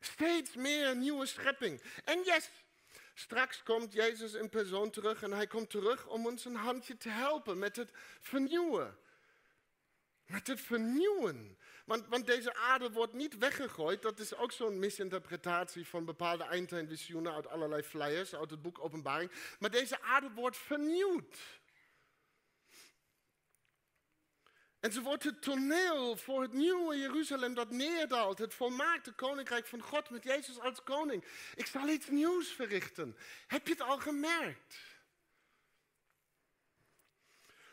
Steeds 0.00 0.54
meer 0.54 0.96
nieuwe 0.96 1.26
schepping. 1.26 1.82
En 2.04 2.22
yes, 2.22 2.50
straks 3.14 3.62
komt 3.62 3.92
Jezus 3.92 4.32
in 4.32 4.48
persoon 4.48 4.90
terug 4.90 5.22
en 5.22 5.32
hij 5.32 5.46
komt 5.46 5.70
terug 5.70 6.06
om 6.06 6.26
ons 6.26 6.44
een 6.44 6.56
handje 6.56 6.96
te 6.96 7.08
helpen 7.08 7.58
met 7.58 7.76
het 7.76 7.90
vernieuwen. 8.20 8.98
Met 10.26 10.46
het 10.46 10.60
vernieuwen. 10.60 11.58
Want, 11.90 12.06
want 12.08 12.26
deze 12.26 12.54
aarde 12.54 12.90
wordt 12.90 13.12
niet 13.12 13.38
weggegooid. 13.38 14.02
Dat 14.02 14.18
is 14.18 14.34
ook 14.34 14.52
zo'n 14.52 14.78
misinterpretatie 14.78 15.86
van 15.86 16.04
bepaalde 16.04 16.44
eindtijdvisioenen 16.44 17.34
uit 17.34 17.46
allerlei 17.46 17.82
flyers, 17.82 18.34
uit 18.34 18.50
het 18.50 18.62
boek 18.62 18.78
Openbaring. 18.80 19.30
Maar 19.58 19.70
deze 19.70 20.02
aarde 20.02 20.30
wordt 20.34 20.56
vernieuwd. 20.56 21.38
En 24.80 24.92
ze 24.92 25.02
wordt 25.02 25.24
het 25.24 25.42
toneel 25.42 26.16
voor 26.16 26.42
het 26.42 26.52
nieuwe 26.52 26.96
Jeruzalem 26.96 27.54
dat 27.54 27.70
neerdaalt. 27.70 28.38
Het 28.38 28.54
volmaakte 28.54 29.12
koninkrijk 29.12 29.66
van 29.66 29.80
God 29.80 30.10
met 30.10 30.24
Jezus 30.24 30.60
als 30.60 30.82
koning. 30.82 31.24
Ik 31.54 31.66
zal 31.66 31.88
iets 31.88 32.08
nieuws 32.08 32.48
verrichten. 32.48 33.16
Heb 33.46 33.66
je 33.66 33.72
het 33.72 33.82
al 33.82 33.98
gemerkt? 33.98 34.89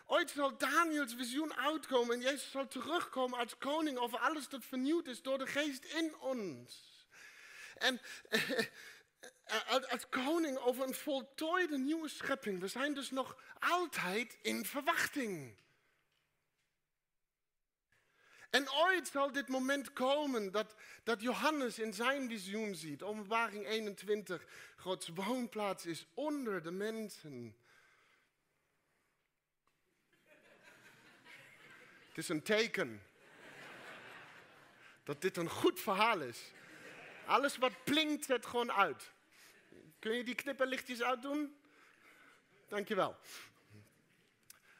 Ooit 0.09 0.29
zal 0.29 0.57
Daniels 0.57 1.13
visioen 1.13 1.55
uitkomen 1.55 2.15
en 2.15 2.21
Jezus 2.21 2.51
zal 2.51 2.67
terugkomen 2.67 3.39
als 3.39 3.57
koning 3.57 3.97
over 3.97 4.19
alles 4.19 4.49
dat 4.49 4.65
vernieuwd 4.65 5.07
is 5.07 5.21
door 5.21 5.37
de 5.37 5.47
geest 5.47 5.83
in 5.83 6.15
ons. 6.19 7.05
En 7.77 8.01
eh, 8.29 9.69
als 9.89 10.09
koning 10.09 10.57
over 10.57 10.87
een 10.87 10.93
voltooide 10.93 11.77
nieuwe 11.77 12.07
schepping. 12.07 12.59
We 12.59 12.67
zijn 12.67 12.93
dus 12.93 13.11
nog 13.11 13.37
altijd 13.59 14.37
in 14.41 14.65
verwachting. 14.65 15.57
En 18.49 18.71
ooit 18.71 19.07
zal 19.07 19.31
dit 19.31 19.47
moment 19.47 19.93
komen 19.93 20.51
dat, 20.51 20.75
dat 21.03 21.21
Johannes 21.21 21.79
in 21.79 21.93
zijn 21.93 22.29
visioen 22.29 22.75
ziet, 22.75 23.03
openbaring 23.03 23.67
21, 23.67 24.45
Gods 24.77 25.07
woonplaats 25.07 25.85
is 25.85 26.07
onder 26.13 26.63
de 26.63 26.71
mensen. 26.71 27.55
Het 32.17 32.25
is 32.25 32.31
een 32.31 32.43
teken 32.43 33.01
dat 35.03 35.21
dit 35.21 35.37
een 35.37 35.49
goed 35.49 35.79
verhaal 35.79 36.21
is. 36.21 36.51
Alles 37.25 37.57
wat 37.57 37.83
plinkt, 37.83 38.25
zet 38.25 38.45
gewoon 38.45 38.71
uit. 38.71 39.11
Kun 39.99 40.15
je 40.15 40.23
die 40.23 40.35
knipperlichtjes 40.35 41.01
uitdoen? 41.01 41.57
Dankjewel. 42.67 43.17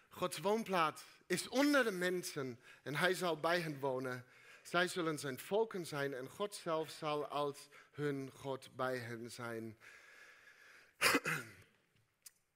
Gods 0.10 0.38
woonplaats 0.38 1.04
is 1.28 1.48
onder 1.48 1.84
de 1.84 1.92
mensen 1.92 2.60
en 2.84 2.96
hij 2.96 3.14
zal 3.14 3.40
bij 3.40 3.60
hen 3.60 3.80
wonen. 3.80 4.26
Zij 4.62 4.88
zullen 4.88 5.20
zijn 5.20 5.40
volken 5.40 5.86
zijn 5.86 6.14
en 6.14 6.30
God 6.30 6.56
zelf 6.56 6.90
zal 6.90 7.28
als 7.28 7.68
hun 7.92 8.32
God 8.34 8.76
bij 8.76 8.98
hen 8.98 9.32
zijn. 9.32 9.78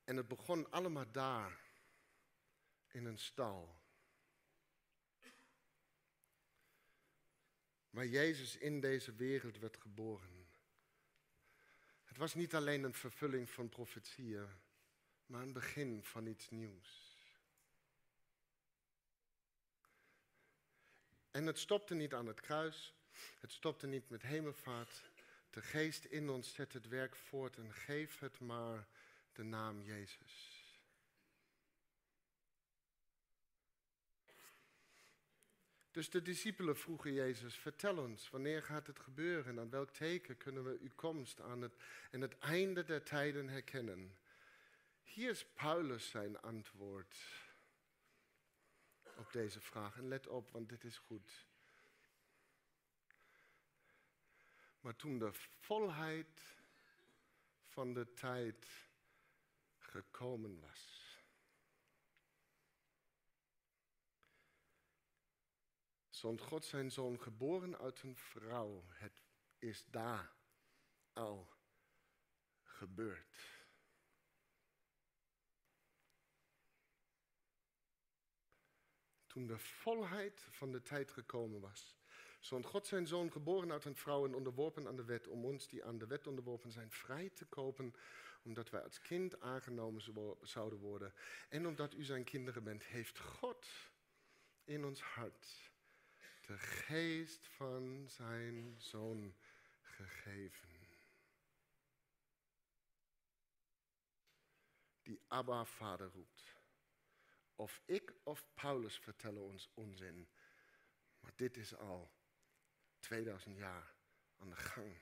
en 0.10 0.18
het 0.18 0.28
begon 0.28 0.72
allemaal 0.72 1.12
daar, 1.12 1.58
in 2.92 3.06
een 3.06 3.20
stal. 3.20 3.81
Waar 7.92 8.08
Jezus 8.08 8.58
in 8.58 8.80
deze 8.80 9.16
wereld 9.16 9.60
werd 9.60 9.78
geboren. 9.78 10.48
Het 12.04 12.18
was 12.18 12.34
niet 12.34 12.56
alleen 12.56 12.84
een 12.84 12.94
vervulling 12.94 13.50
van 13.50 13.70
profetieën, 13.70 14.48
maar 15.26 15.42
een 15.42 15.54
begin 15.54 16.04
van 16.04 16.26
iets 16.26 16.50
nieuws. 16.50 17.12
En 21.32 21.46
het 21.46 21.60
stopte 21.60 21.96
niet 21.96 22.14
aan 22.14 22.28
het 22.28 22.42
kruis. 22.42 22.94
Het 23.40 23.52
stopte 23.52 23.88
niet 23.88 24.10
met 24.10 24.22
hemelvaart. 24.22 25.12
De 25.50 25.62
geest 25.62 26.06
in 26.06 26.30
ons 26.30 26.54
zet 26.54 26.74
het 26.74 26.88
werk 26.88 27.16
voort 27.16 27.58
en 27.58 27.74
geef 27.74 28.20
het 28.20 28.40
maar 28.40 28.88
de 29.34 29.44
naam 29.44 29.82
Jezus. 29.82 30.51
Dus 35.92 36.10
de 36.10 36.22
discipelen 36.22 36.78
vroegen 36.78 37.14
Jezus, 37.14 37.56
vertel 37.56 37.98
ons, 37.98 38.30
wanneer 38.30 38.64
gaat 38.64 38.88
het 38.88 39.00
gebeuren 39.00 39.52
en 39.52 39.60
aan 39.60 39.70
welk 39.70 39.90
teken 39.90 40.38
kunnen 40.38 40.64
we 40.64 40.78
uw 40.82 40.96
komst 40.96 41.42
aan 41.42 41.62
het, 41.62 41.74
het 42.10 42.38
einde 42.38 42.84
der 42.84 43.04
tijden 43.04 43.50
herkennen? 43.50 44.18
Hier 45.04 45.30
is 45.30 45.46
Paulus 45.46 46.10
zijn 46.10 46.42
antwoord 46.42 47.16
op 49.18 49.32
deze 49.32 49.62
vraag. 49.62 49.98
En 49.98 50.08
let 50.08 50.28
op, 50.28 50.52
want 50.52 50.70
dit 50.70 50.84
is 50.84 50.98
goed. 50.98 51.46
Maar 54.80 54.96
toen 54.96 55.20
de 55.20 55.34
volheid 55.60 56.56
van 57.66 57.94
de 57.94 58.14
tijd 58.14 58.68
gekomen 59.80 60.60
was. 60.60 60.91
Zond 66.22 66.42
God 66.42 66.66
zijn 66.66 66.92
zoon 66.92 67.20
geboren 67.20 67.78
uit 67.78 68.02
een 68.02 68.18
vrouw. 68.18 68.84
Het 68.88 69.24
is 69.60 69.86
daar 69.86 70.34
al 71.14 71.50
gebeurd. 72.64 73.62
Toen 79.28 79.48
de 79.48 79.58
volheid 79.58 80.48
van 80.52 80.72
de 80.72 80.82
tijd 80.82 81.12
gekomen 81.12 81.60
was, 81.60 81.96
zond 82.40 82.66
God 82.66 82.88
zijn 82.88 83.08
zoon 83.08 83.32
geboren 83.32 83.72
uit 83.72 83.86
een 83.86 83.96
vrouw 83.96 84.26
en 84.26 84.36
onderworpen 84.36 84.88
aan 84.88 84.96
de 84.96 85.06
wet, 85.06 85.28
om 85.28 85.46
ons 85.46 85.68
die 85.68 85.86
aan 85.86 85.98
de 85.98 86.08
wet 86.08 86.28
onderworpen 86.28 86.72
zijn 86.72 86.92
vrij 86.92 87.30
te 87.30 87.46
kopen, 87.46 87.94
omdat 88.44 88.70
wij 88.70 88.84
als 88.84 89.02
kind 89.02 89.40
aangenomen 89.40 90.02
zouden 90.42 90.80
worden. 90.80 91.14
En 91.50 91.68
omdat 91.68 91.94
u 91.94 92.04
zijn 92.04 92.24
kinderen 92.24 92.64
bent, 92.64 92.84
heeft 92.84 93.20
God 93.20 93.68
in 94.64 94.86
ons 94.86 95.02
hart 95.02 95.71
de 96.52 96.58
geest 96.58 97.48
van 97.48 98.10
zijn 98.10 98.76
zoon 98.78 99.36
gegeven. 99.82 100.70
Die 105.02 105.22
Abba 105.28 105.66
vader 105.66 106.12
roept. 106.12 106.56
Of 107.56 107.82
ik 107.86 108.14
of 108.24 108.46
Paulus 108.54 109.00
vertellen 109.00 109.42
ons 109.42 109.70
onzin. 109.74 110.30
Maar 111.20 111.32
dit 111.36 111.58
is 111.58 111.76
al 111.76 112.12
2000 113.00 113.58
jaar 113.58 113.96
aan 114.38 114.50
de 114.50 114.56
gang. 114.56 115.02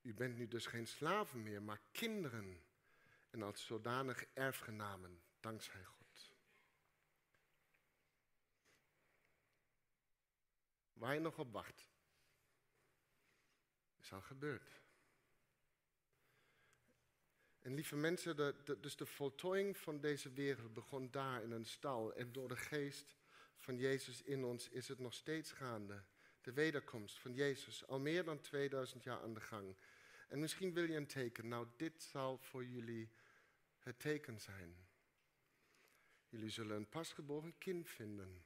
U 0.00 0.14
bent 0.14 0.36
nu 0.36 0.48
dus 0.48 0.66
geen 0.66 0.86
slaven 0.86 1.42
meer, 1.42 1.62
maar 1.62 1.80
kinderen. 1.92 2.64
En 3.30 3.42
als 3.42 3.66
zodanig 3.66 4.24
erfgenamen, 4.34 5.22
dankzij 5.40 5.84
God. 5.84 5.95
Waar 10.96 11.14
je 11.14 11.20
nog 11.20 11.38
op 11.38 11.52
wacht. 11.52 11.88
Is 13.96 14.12
al 14.12 14.20
gebeurd. 14.20 14.80
En 17.60 17.74
lieve 17.74 17.96
mensen, 17.96 18.56
dus 18.80 18.96
de 18.96 19.06
voltooiing 19.06 19.76
van 19.76 20.00
deze 20.00 20.32
wereld 20.32 20.72
begon 20.72 21.10
daar 21.10 21.42
in 21.42 21.50
een 21.50 21.64
stal. 21.64 22.14
En 22.14 22.32
door 22.32 22.48
de 22.48 22.56
geest 22.56 23.16
van 23.56 23.76
Jezus 23.76 24.22
in 24.22 24.44
ons 24.44 24.68
is 24.68 24.88
het 24.88 24.98
nog 24.98 25.14
steeds 25.14 25.52
gaande. 25.52 26.02
De 26.40 26.52
wederkomst 26.52 27.18
van 27.18 27.34
Jezus, 27.34 27.86
al 27.86 27.98
meer 27.98 28.24
dan 28.24 28.40
2000 28.40 29.02
jaar 29.02 29.20
aan 29.20 29.34
de 29.34 29.40
gang. 29.40 29.76
En 30.28 30.40
misschien 30.40 30.74
wil 30.74 30.84
je 30.84 30.96
een 30.96 31.06
teken. 31.06 31.48
Nou, 31.48 31.66
dit 31.76 32.02
zal 32.02 32.38
voor 32.38 32.64
jullie 32.64 33.10
het 33.78 33.98
teken 33.98 34.40
zijn. 34.40 34.86
Jullie 36.28 36.50
zullen 36.50 36.76
een 36.76 36.88
pasgeboren 36.88 37.58
kind 37.58 37.88
vinden 37.88 38.44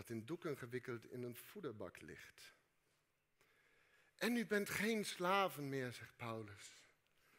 dat 0.00 0.10
in 0.10 0.24
doeken 0.24 0.56
gewikkeld 0.56 1.10
in 1.10 1.22
een 1.22 1.36
voederbak 1.36 2.00
ligt. 2.00 2.54
En 4.16 4.36
u 4.36 4.46
bent 4.46 4.70
geen 4.70 5.04
slaven 5.04 5.68
meer, 5.68 5.92
zegt 5.92 6.16
Paulus. 6.16 6.72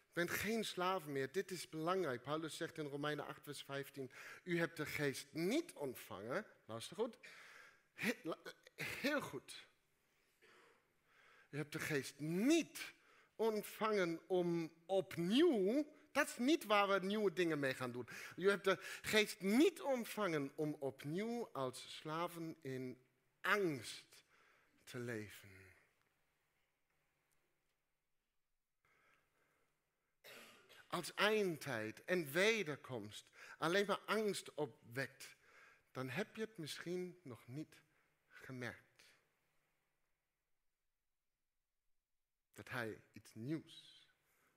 U 0.10 0.14
bent 0.14 0.30
geen 0.30 0.66
slaven 0.66 1.12
meer. 1.12 1.32
Dit 1.32 1.52
is 1.52 1.70
belangrijk. 1.70 2.24
Paulus 2.24 2.58
zegt 2.58 2.78
in 2.78 2.86
Romeinen 2.86 3.26
8, 3.26 3.44
vers 3.44 3.64
15: 3.64 4.12
U 4.44 4.58
hebt 4.58 4.78
de 4.78 4.86
geest 4.86 5.28
niet 5.32 5.74
ontvangen. 5.74 6.46
Luister 6.66 6.96
goed. 6.96 7.18
Heel 8.76 9.22
goed. 9.22 9.68
U 11.50 11.58
hebt 11.58 11.72
de 11.72 11.80
geest 11.80 12.20
niet 12.20 12.94
ontvangen 13.36 14.20
om 14.28 14.72
opnieuw 14.86 15.86
dat 16.12 16.28
is 16.28 16.38
niet 16.38 16.66
waar 16.66 16.88
we 16.88 17.06
nieuwe 17.06 17.34
dingen 17.34 17.60
mee 17.60 17.74
gaan 17.74 17.92
doen. 17.92 18.08
Je 18.36 18.50
hebt 18.50 18.64
de 18.64 18.78
geest 19.02 19.42
niet 19.42 19.82
ontvangen 19.82 20.52
om 20.56 20.76
opnieuw 20.80 21.50
als 21.52 21.98
slaven 21.98 22.58
in 22.62 23.02
angst 23.42 24.26
te 24.84 25.00
leven. 25.00 25.50
Als 30.88 31.14
eindtijd 31.14 32.04
en 32.04 32.32
wederkomst 32.32 33.30
alleen 33.58 33.86
maar 33.86 34.00
angst 34.00 34.54
opwekt, 34.54 35.36
dan 35.92 36.10
heb 36.10 36.36
je 36.36 36.42
het 36.42 36.58
misschien 36.58 37.20
nog 37.24 37.48
niet 37.48 37.82
gemerkt. 38.28 39.06
Dat 42.54 42.70
hij 42.70 43.02
iets 43.12 43.34
nieuws 43.34 44.08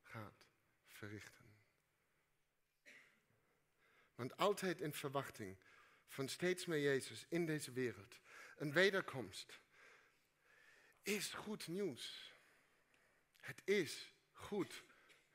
gaat 0.03 0.49
verrichten. 0.87 1.44
Want 4.15 4.37
altijd 4.37 4.81
in 4.81 4.93
verwachting 4.93 5.57
van 6.07 6.29
steeds 6.29 6.67
meer 6.67 6.81
Jezus 6.81 7.27
in 7.29 7.47
deze 7.47 7.73
wereld. 7.73 8.21
Een 8.57 8.73
wederkomst 8.73 9.61
is 11.03 11.33
goed 11.33 11.67
nieuws. 11.69 12.33
Het 13.41 13.63
is 13.65 14.13
goed 14.33 14.85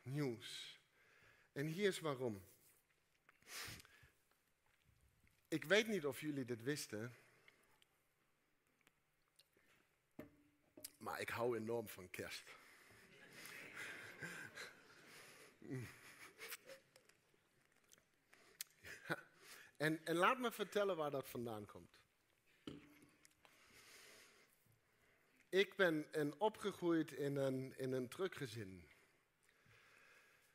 nieuws. 0.02 0.80
En 1.52 1.66
hier 1.66 1.88
is 1.88 2.00
waarom. 2.00 2.44
Ik 5.48 5.64
weet 5.64 5.88
niet 5.88 6.06
of 6.06 6.22
jullie 6.22 6.46
dit 6.46 6.64
wisten. 6.64 7.16
Maar 10.98 11.20
ik 11.22 11.30
hou 11.30 11.58
enorm 11.58 11.88
van 11.88 12.10
kerst. 12.10 12.44
En, 19.80 20.06
en 20.06 20.16
laat 20.16 20.40
me 20.40 20.52
vertellen 20.52 20.96
waar 20.96 21.12
dat 21.12 21.30
vandaan 21.30 21.66
komt. 21.66 21.98
Ik 25.50 25.76
ben 25.76 26.06
opgegroeid 26.38 27.12
in 27.12 27.36
een, 27.36 27.74
in 27.78 27.92
een. 27.92 28.10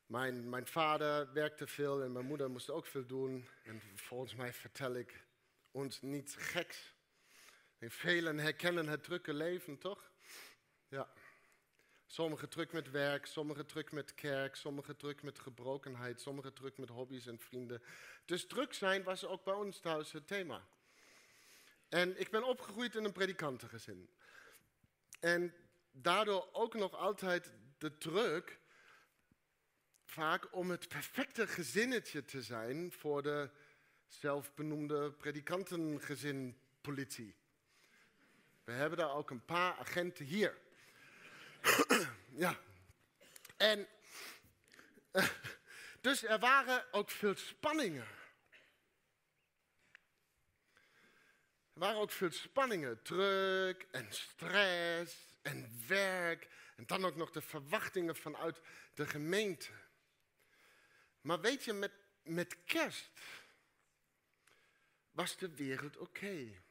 Mijn, 0.06 0.48
mijn 0.48 0.66
vader 0.66 1.32
werkte 1.32 1.66
veel 1.66 2.02
en 2.02 2.12
mijn 2.12 2.26
moeder 2.26 2.50
moest 2.50 2.70
ook 2.70 2.86
veel 2.86 3.06
doen. 3.06 3.48
En 3.62 3.80
volgens 3.94 4.34
mij 4.34 4.52
vertel 4.52 4.94
ik 4.94 5.26
ons 5.70 6.00
niets 6.00 6.34
geks. 6.34 6.94
En 7.78 7.90
velen 7.90 8.38
herkennen 8.38 8.88
het 8.88 9.02
drukke 9.02 9.34
leven, 9.34 9.78
toch? 9.78 10.10
Ja. 10.88 11.12
Sommigen 12.14 12.48
druk 12.48 12.72
met 12.72 12.90
werk, 12.90 13.26
sommigen 13.26 13.66
druk 13.66 13.92
met 13.92 14.14
kerk, 14.14 14.54
sommigen 14.56 14.96
druk 14.96 15.22
met 15.22 15.38
gebrokenheid, 15.38 16.20
sommigen 16.20 16.52
druk 16.52 16.78
met 16.78 16.88
hobby's 16.88 17.26
en 17.26 17.38
vrienden. 17.38 17.82
Dus 18.24 18.46
druk 18.46 18.74
zijn 18.74 19.02
was 19.02 19.24
ook 19.24 19.44
bij 19.44 19.54
ons 19.54 19.78
thuis 19.78 20.12
het 20.12 20.26
thema. 20.26 20.66
En 21.88 22.20
ik 22.20 22.30
ben 22.30 22.44
opgegroeid 22.44 22.94
in 22.94 23.04
een 23.04 23.12
predikantengezin. 23.12 24.08
En 25.20 25.54
daardoor 25.92 26.48
ook 26.52 26.74
nog 26.74 26.94
altijd 26.94 27.52
de 27.78 27.98
druk, 27.98 28.58
vaak 30.04 30.48
om 30.50 30.70
het 30.70 30.88
perfecte 30.88 31.46
gezinnetje 31.46 32.24
te 32.24 32.42
zijn 32.42 32.92
voor 32.92 33.22
de 33.22 33.50
zelfbenoemde 34.06 35.12
predikantengezin 35.12 36.58
politie. 36.80 37.34
We 38.64 38.72
hebben 38.72 38.98
daar 38.98 39.14
ook 39.14 39.30
een 39.30 39.44
paar 39.44 39.76
agenten 39.76 40.24
hier. 40.24 40.62
ja. 42.44 42.58
En 43.56 43.88
uh, 45.12 45.28
dus 46.00 46.24
er 46.24 46.38
waren 46.38 46.92
ook 46.92 47.10
veel 47.10 47.36
spanningen. 47.36 48.06
Er 51.72 51.80
waren 51.80 52.00
ook 52.00 52.10
veel 52.10 52.30
spanningen, 52.30 53.02
druk 53.02 53.86
en 53.90 54.12
stress 54.12 55.36
en 55.42 55.84
werk 55.86 56.48
en 56.76 56.86
dan 56.86 57.04
ook 57.04 57.16
nog 57.16 57.30
de 57.30 57.40
verwachtingen 57.40 58.16
vanuit 58.16 58.60
de 58.94 59.06
gemeente. 59.06 59.70
Maar 61.20 61.40
weet 61.40 61.64
je, 61.64 61.72
met, 61.72 61.92
met 62.22 62.64
kerst 62.64 63.10
was 65.10 65.36
de 65.36 65.54
wereld 65.54 65.96
oké. 65.96 66.62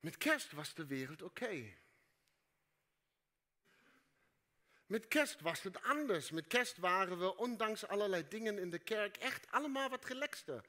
Met 0.00 0.16
kerst 0.16 0.52
was 0.52 0.74
de 0.74 0.86
wereld 0.86 1.22
oké. 1.22 1.74
Met 4.86 5.08
kerst 5.08 5.40
was 5.40 5.62
het 5.62 5.82
anders. 5.82 6.30
Met 6.30 6.46
kerst 6.46 6.78
waren 6.78 7.18
we, 7.18 7.36
ondanks 7.36 7.86
allerlei 7.86 8.28
dingen 8.28 8.58
in 8.58 8.70
de 8.70 8.78
kerk, 8.78 9.16
echt 9.16 9.50
allemaal 9.50 9.88
wat 9.88 10.04
relaxter. 10.04 10.64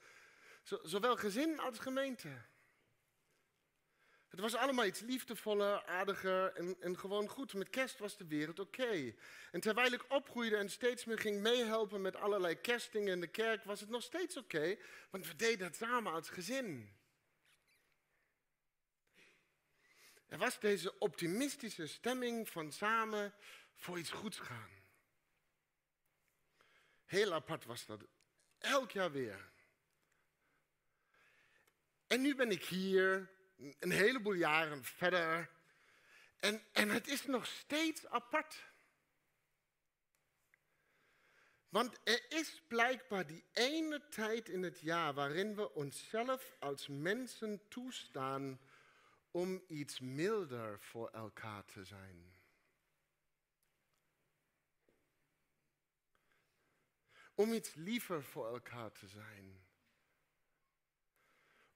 zowel 0.64 1.16
gezin 1.16 1.60
als 1.60 1.80
gemeente. 1.80 2.30
Het 4.28 4.40
was 4.40 4.56
allemaal 4.56 4.86
iets 4.86 5.00
liefdevoller, 5.00 5.86
aardiger 5.86 6.54
en, 6.54 6.78
en 6.80 7.00
gewoon 7.00 7.28
goed. 7.28 7.54
Met 7.54 7.70
kerst 7.70 8.00
was 8.00 8.18
de 8.18 8.28
wereld 8.28 8.60
oké. 8.60 9.14
En 9.52 9.60
terwijl 9.60 9.92
ik 9.92 10.12
opgroeide 10.12 10.58
en 10.58 10.70
steeds 10.70 11.06
meer 11.06 11.20
ging 11.20 11.42
meehelpen 11.42 12.02
met 12.02 12.16
allerlei 12.16 12.56
kerstdingen 12.62 13.14
in 13.14 13.22
de 13.22 13.28
kerk, 13.28 13.64
was 13.64 13.80
het 13.80 13.90
nog 13.90 14.04
steeds 14.04 14.38
oké, 14.38 14.78
want 15.10 15.28
we 15.28 15.36
deden 15.36 15.68
het 15.68 15.76
samen 15.76 16.14
als 16.14 16.30
gezin. 16.30 16.97
Er 20.28 20.38
was 20.38 20.60
deze 20.60 21.00
optimistische 21.00 21.88
stemming 21.88 22.50
van 22.50 22.72
samen 22.72 23.34
voor 23.76 24.00
iets 24.00 24.12
goeds 24.12 24.40
gaan. 24.40 24.70
Heel 27.06 27.34
apart 27.34 27.66
was 27.66 27.86
dat. 27.86 28.02
Elk 28.58 28.92
jaar 28.92 29.12
weer. 29.12 29.50
En 32.08 32.22
nu 32.22 32.36
ben 32.36 32.52
ik 32.52 32.66
hier, 32.66 33.30
een 33.80 33.92
heleboel 33.92 34.34
jaren 34.34 34.84
verder. 34.84 35.50
En, 36.40 36.64
en 36.72 36.90
het 36.90 37.08
is 37.08 37.26
nog 37.26 37.46
steeds 37.46 38.06
apart. 38.06 38.66
Want 41.70 42.00
er 42.04 42.26
is 42.32 42.62
blijkbaar 42.68 43.28
die 43.28 43.44
ene 43.54 44.08
tijd 44.08 44.50
in 44.50 44.64
het 44.64 44.80
jaar 44.80 45.14
waarin 45.14 45.56
we 45.56 45.74
onszelf 45.74 46.56
als 46.60 46.88
mensen 46.88 47.68
toestaan 47.68 48.60
om 49.32 49.64
iets 49.68 50.00
milder 50.00 50.80
voor 50.80 51.10
elkaar 51.10 51.66
te 51.66 51.84
zijn. 51.84 52.36
Om 57.36 57.54
iets 57.54 57.74
liever 57.74 58.24
voor 58.24 58.48
elkaar 58.48 58.92
te 58.92 59.08
zijn. 59.08 59.67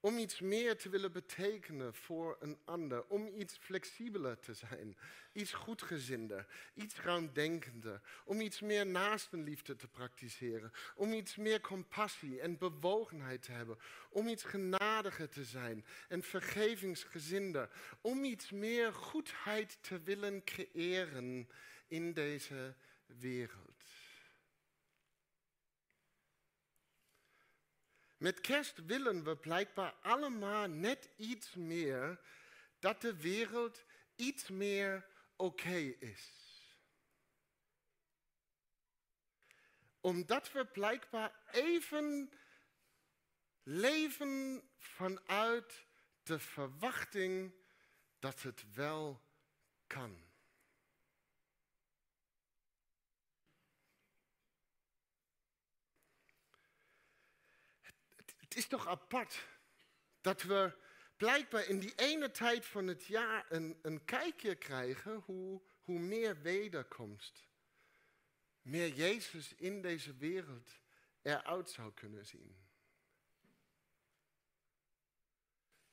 Om 0.03 0.17
iets 0.17 0.39
meer 0.39 0.77
te 0.77 0.89
willen 0.89 1.11
betekenen 1.11 1.93
voor 1.93 2.37
een 2.39 2.57
ander. 2.65 3.05
Om 3.07 3.27
iets 3.27 3.57
flexibeler 3.57 4.39
te 4.39 4.53
zijn. 4.53 4.97
Iets 5.33 5.53
goedgezinder. 5.53 6.47
Iets 6.73 6.95
ruimdenkender. 6.95 8.01
Om 8.25 8.41
iets 8.41 8.59
meer 8.59 8.85
naastenliefde 8.85 9.75
te 9.75 9.87
praktiseren. 9.87 10.71
Om 10.95 11.13
iets 11.13 11.35
meer 11.35 11.61
compassie 11.61 12.39
en 12.39 12.57
bewogenheid 12.57 13.41
te 13.43 13.51
hebben. 13.51 13.77
Om 14.09 14.27
iets 14.27 14.43
genadiger 14.43 15.29
te 15.29 15.43
zijn 15.43 15.85
en 16.07 16.23
vergevingsgezinder. 16.23 17.69
Om 18.01 18.23
iets 18.23 18.51
meer 18.51 18.93
goedheid 18.93 19.77
te 19.81 20.01
willen 20.01 20.43
creëren 20.43 21.49
in 21.87 22.13
deze 22.13 22.75
wereld. 23.05 23.70
Met 28.21 28.41
kerst 28.41 28.85
willen 28.85 29.23
we 29.23 29.35
blijkbaar 29.35 29.93
allemaal 30.01 30.67
net 30.67 31.09
iets 31.17 31.53
meer 31.53 32.19
dat 32.79 33.01
de 33.01 33.15
wereld 33.15 33.83
iets 34.15 34.49
meer 34.49 35.05
oké 35.35 35.95
is. 35.99 36.29
Omdat 39.99 40.51
we 40.51 40.65
blijkbaar 40.65 41.35
even 41.51 42.31
leven 43.63 44.63
vanuit 44.77 45.85
de 46.23 46.39
verwachting 46.39 47.53
dat 48.19 48.41
het 48.41 48.73
wel 48.73 49.21
kan. 49.87 50.30
Het 58.51 58.59
is 58.59 58.67
toch 58.67 58.87
apart 58.87 59.47
dat 60.21 60.41
we 60.41 60.77
blijkbaar 61.17 61.65
in 61.65 61.79
die 61.79 61.95
ene 61.95 62.31
tijd 62.31 62.65
van 62.65 62.87
het 62.87 63.05
jaar 63.05 63.45
een, 63.49 63.79
een 63.81 64.05
kijkje 64.05 64.55
krijgen 64.55 65.15
hoe, 65.15 65.61
hoe 65.81 65.99
meer 65.99 66.41
wederkomst, 66.41 67.47
meer 68.61 68.87
Jezus 68.93 69.55
in 69.55 69.81
deze 69.81 70.15
wereld 70.15 70.79
eruit 71.21 71.69
zou 71.69 71.93
kunnen 71.93 72.25
zien. 72.25 72.57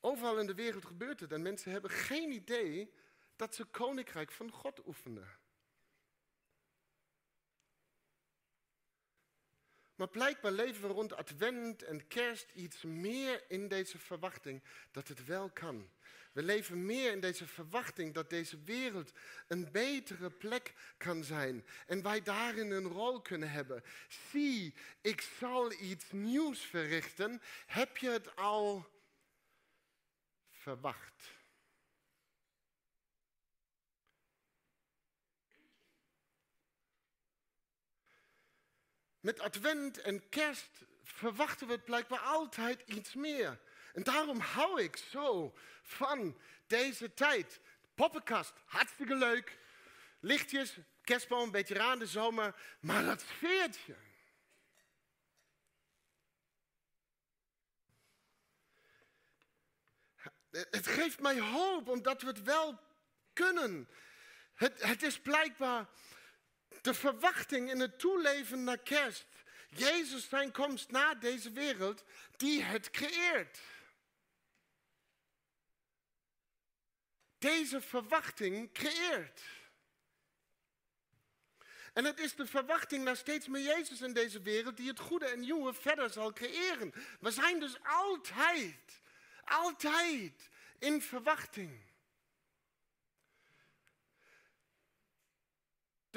Overal 0.00 0.38
in 0.38 0.46
de 0.46 0.54
wereld 0.54 0.84
gebeurt 0.84 1.20
het 1.20 1.32
en 1.32 1.42
mensen 1.42 1.72
hebben 1.72 1.90
geen 1.90 2.30
idee 2.30 2.94
dat 3.36 3.54
ze 3.54 3.64
koninkrijk 3.64 4.32
van 4.32 4.50
God 4.50 4.86
oefenen. 4.86 5.38
Maar 9.98 10.08
blijkbaar 10.08 10.52
leven 10.52 10.82
we 10.82 10.94
rond 10.94 11.16
advent 11.16 11.82
en 11.82 12.06
kerst 12.06 12.50
iets 12.54 12.82
meer 12.82 13.44
in 13.48 13.68
deze 13.68 13.98
verwachting 13.98 14.62
dat 14.90 15.08
het 15.08 15.24
wel 15.24 15.50
kan. 15.50 15.90
We 16.32 16.42
leven 16.42 16.86
meer 16.86 17.12
in 17.12 17.20
deze 17.20 17.46
verwachting 17.46 18.14
dat 18.14 18.30
deze 18.30 18.62
wereld 18.64 19.12
een 19.48 19.70
betere 19.72 20.30
plek 20.30 20.72
kan 20.96 21.24
zijn. 21.24 21.66
En 21.86 22.02
wij 22.02 22.22
daarin 22.22 22.70
een 22.70 22.88
rol 22.88 23.20
kunnen 23.20 23.50
hebben. 23.50 23.82
Zie, 24.30 24.74
ik 25.00 25.20
zal 25.20 25.72
iets 25.72 26.10
nieuws 26.10 26.60
verrichten. 26.60 27.42
Heb 27.66 27.96
je 27.96 28.10
het 28.10 28.36
al 28.36 28.86
verwacht? 30.50 31.37
Met 39.20 39.40
advent 39.40 40.00
en 40.00 40.28
kerst 40.28 40.70
verwachten 41.02 41.66
we 41.66 41.78
blijkbaar 41.78 42.18
altijd 42.18 42.82
iets 42.86 43.14
meer. 43.14 43.58
En 43.92 44.02
daarom 44.02 44.40
hou 44.40 44.82
ik 44.82 44.96
zo 44.96 45.54
van 45.82 46.40
deze 46.66 47.14
tijd. 47.14 47.60
Poppenkast, 47.94 48.52
hartstikke 48.64 49.14
leuk. 49.14 49.58
Lichtjes, 50.20 50.76
kerstboom, 51.02 51.42
een 51.42 51.50
beetje 51.50 51.74
raar 51.74 51.98
de 51.98 52.06
zomer. 52.06 52.54
Maar 52.80 53.04
dat 53.04 53.20
sfeertje. 53.20 53.96
Het 60.50 60.86
geeft 60.86 61.20
mij 61.20 61.40
hoop 61.40 61.88
omdat 61.88 62.22
we 62.22 62.26
het 62.26 62.42
wel 62.42 62.80
kunnen. 63.32 63.88
Het, 64.54 64.82
het 64.82 65.02
is 65.02 65.20
blijkbaar 65.20 65.86
de 66.82 66.94
verwachting 66.94 67.70
in 67.70 67.80
het 67.80 67.98
toeleven 67.98 68.64
naar 68.64 68.78
kerst. 68.78 69.26
Jezus 69.68 70.28
zijn 70.28 70.52
komst 70.52 70.90
naar 70.90 71.20
deze 71.20 71.52
wereld, 71.52 72.04
die 72.36 72.62
het 72.62 72.90
creëert. 72.90 73.60
Deze 77.38 77.80
verwachting 77.80 78.72
creëert. 78.72 79.40
En 81.92 82.04
het 82.04 82.20
is 82.20 82.34
de 82.34 82.46
verwachting 82.46 83.04
naar 83.04 83.16
steeds 83.16 83.48
meer 83.48 83.62
Jezus 83.62 84.00
in 84.00 84.12
deze 84.12 84.40
wereld 84.42 84.76
die 84.76 84.88
het 84.88 84.98
goede 84.98 85.26
en 85.26 85.40
nieuwe 85.40 85.74
verder 85.74 86.10
zal 86.10 86.32
creëren. 86.32 86.92
We 87.20 87.30
zijn 87.30 87.60
dus 87.60 87.76
altijd, 87.82 89.00
altijd 89.44 90.48
in 90.78 91.02
verwachting. 91.02 91.87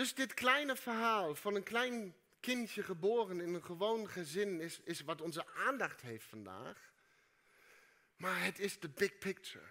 Dus 0.02 0.14
dit 0.14 0.34
kleine 0.34 0.76
verhaal 0.76 1.36
van 1.36 1.56
een 1.56 1.64
klein 1.64 2.16
kindje 2.40 2.84
geboren 2.84 3.42
in 3.42 3.54
een 3.54 3.64
gewoon 3.64 4.10
gezin 4.10 4.62
is, 4.62 4.80
is 4.84 5.02
wat 5.02 5.22
onze 5.22 5.46
aandacht 5.56 6.02
heeft 6.02 6.26
vandaag. 6.26 6.92
Maar 8.16 8.44
het 8.44 8.60
is 8.60 8.80
de 8.80 8.90
big 8.90 9.18
picture. 9.18 9.66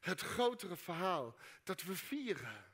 Het 0.00 0.20
grotere 0.20 0.76
verhaal 0.76 1.36
dat 1.64 1.82
we 1.82 1.96
vieren. 1.96 2.64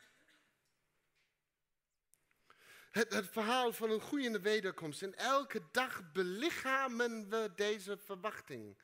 Het, 2.90 3.12
het, 3.12 3.28
verhaal 3.30 3.72
van 3.72 3.90
een 3.90 4.00
groeiende 4.00 4.40
wederkomst. 4.40 5.02
En 5.02 5.14
elke 5.14 5.62
dag 5.70 6.12
belichamen 6.12 7.28
we 7.28 7.52
deze 7.56 7.98
verwachting. 7.98 8.76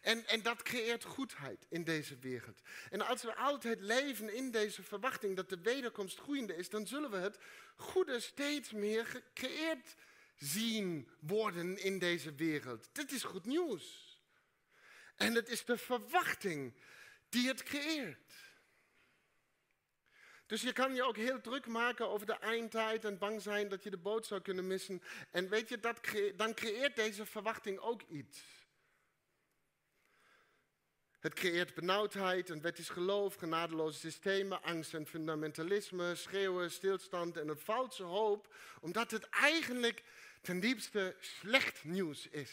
En, 0.00 0.26
en 0.26 0.42
dat 0.42 0.62
creëert 0.62 1.04
goedheid 1.04 1.66
in 1.68 1.84
deze 1.84 2.18
wereld. 2.18 2.60
En 2.90 3.06
als 3.06 3.22
we 3.22 3.34
altijd 3.34 3.80
leven 3.80 4.34
in 4.34 4.50
deze 4.50 4.82
verwachting 4.82 5.36
dat 5.36 5.48
de 5.48 5.60
wederkomst 5.60 6.18
groeiende 6.18 6.56
is, 6.56 6.68
dan 6.68 6.86
zullen 6.86 7.10
we 7.10 7.16
het 7.16 7.38
goede 7.76 8.20
steeds 8.20 8.70
meer 8.70 9.06
gecreëerd 9.06 9.94
zien 10.36 11.08
worden 11.20 11.78
in 11.78 11.98
deze 11.98 12.34
wereld. 12.34 12.88
Dit 12.92 13.12
is 13.12 13.22
goed 13.22 13.46
nieuws. 13.46 14.06
En 15.16 15.34
het 15.34 15.48
is 15.48 15.64
de 15.64 15.78
verwachting 15.78 16.74
die 17.28 17.48
het 17.48 17.62
creëert. 17.62 18.34
Dus 20.46 20.62
je 20.62 20.72
kan 20.72 20.94
je 20.94 21.02
ook 21.02 21.16
heel 21.16 21.40
druk 21.40 21.66
maken 21.66 22.08
over 22.08 22.26
de 22.26 22.38
eindtijd 22.38 23.04
en 23.04 23.18
bang 23.18 23.42
zijn 23.42 23.68
dat 23.68 23.82
je 23.82 23.90
de 23.90 23.96
boot 23.96 24.26
zou 24.26 24.40
kunnen 24.40 24.66
missen. 24.66 25.02
En 25.30 25.48
weet 25.48 25.68
je, 25.68 25.80
dat 25.80 26.00
dan 26.36 26.54
creëert 26.54 26.96
deze 26.96 27.26
verwachting 27.26 27.78
ook 27.78 28.02
iets. 28.02 28.57
Het 31.28 31.36
creëert 31.36 31.74
benauwdheid, 31.74 32.48
een 32.48 32.60
wettisch 32.60 32.88
geloof, 32.88 33.34
genadeloze 33.34 33.98
systemen, 33.98 34.62
angst 34.62 34.94
en 34.94 35.06
fundamentalisme, 35.06 36.14
schreeuwen, 36.14 36.70
stilstand 36.70 37.36
en 37.36 37.48
een 37.48 37.58
valse 37.58 38.02
hoop, 38.02 38.54
omdat 38.80 39.10
het 39.10 39.28
eigenlijk 39.28 40.02
ten 40.40 40.60
diepste 40.60 41.16
slecht 41.20 41.84
nieuws 41.84 42.28
is. 42.28 42.52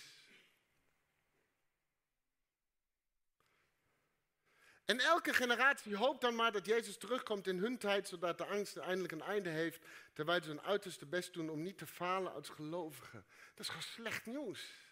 En 4.86 5.00
elke 5.00 5.34
generatie 5.34 5.96
hoopt 5.96 6.22
dan 6.22 6.36
maar 6.36 6.52
dat 6.52 6.66
Jezus 6.66 6.98
terugkomt 6.98 7.48
in 7.48 7.58
hun 7.58 7.78
tijd, 7.78 8.08
zodat 8.08 8.38
de 8.38 8.46
angst 8.46 8.78
eindelijk 8.78 9.12
een 9.12 9.22
einde 9.22 9.50
heeft, 9.50 9.86
terwijl 10.14 10.44
ze 10.44 10.50
hun 10.50 10.62
uiterste 10.62 11.06
best 11.06 11.34
doen 11.34 11.50
om 11.50 11.62
niet 11.62 11.78
te 11.78 11.88
falen 11.88 12.34
als 12.34 12.50
gelovigen. 12.50 13.26
Dat 13.54 13.60
is 13.60 13.68
gewoon 13.68 13.82
slecht 13.82 14.26
nieuws. 14.26 14.85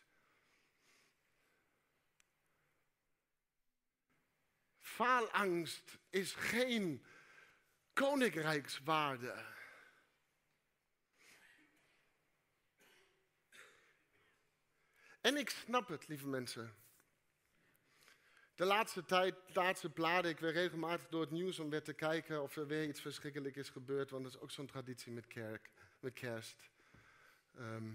Faalangst 4.93 5.97
is 6.09 6.33
geen 6.33 7.05
koninkrijkswaarde. 7.93 9.45
En 15.21 15.37
ik 15.37 15.49
snap 15.49 15.87
het, 15.87 16.07
lieve 16.07 16.27
mensen. 16.27 16.75
De 18.55 18.65
laatste 18.65 19.05
tijd, 19.05 19.35
de 19.47 19.53
laatste 19.53 19.89
bladen 19.89 20.31
ik 20.31 20.39
weer 20.39 20.51
regelmatig 20.51 21.07
door 21.07 21.21
het 21.21 21.31
nieuws 21.31 21.59
om 21.59 21.69
weer 21.69 21.83
te 21.83 21.93
kijken 21.93 22.41
of 22.41 22.55
er 22.55 22.67
weer 22.67 22.87
iets 22.87 23.01
verschrikkelijks 23.01 23.57
is 23.57 23.69
gebeurd, 23.69 24.09
want 24.09 24.23
dat 24.23 24.33
is 24.33 24.39
ook 24.39 24.51
zo'n 24.51 24.67
traditie 24.67 25.11
met, 25.11 25.27
kerk, 25.27 25.69
met 25.99 26.13
kerst. 26.13 26.69
Ehm, 27.55 27.93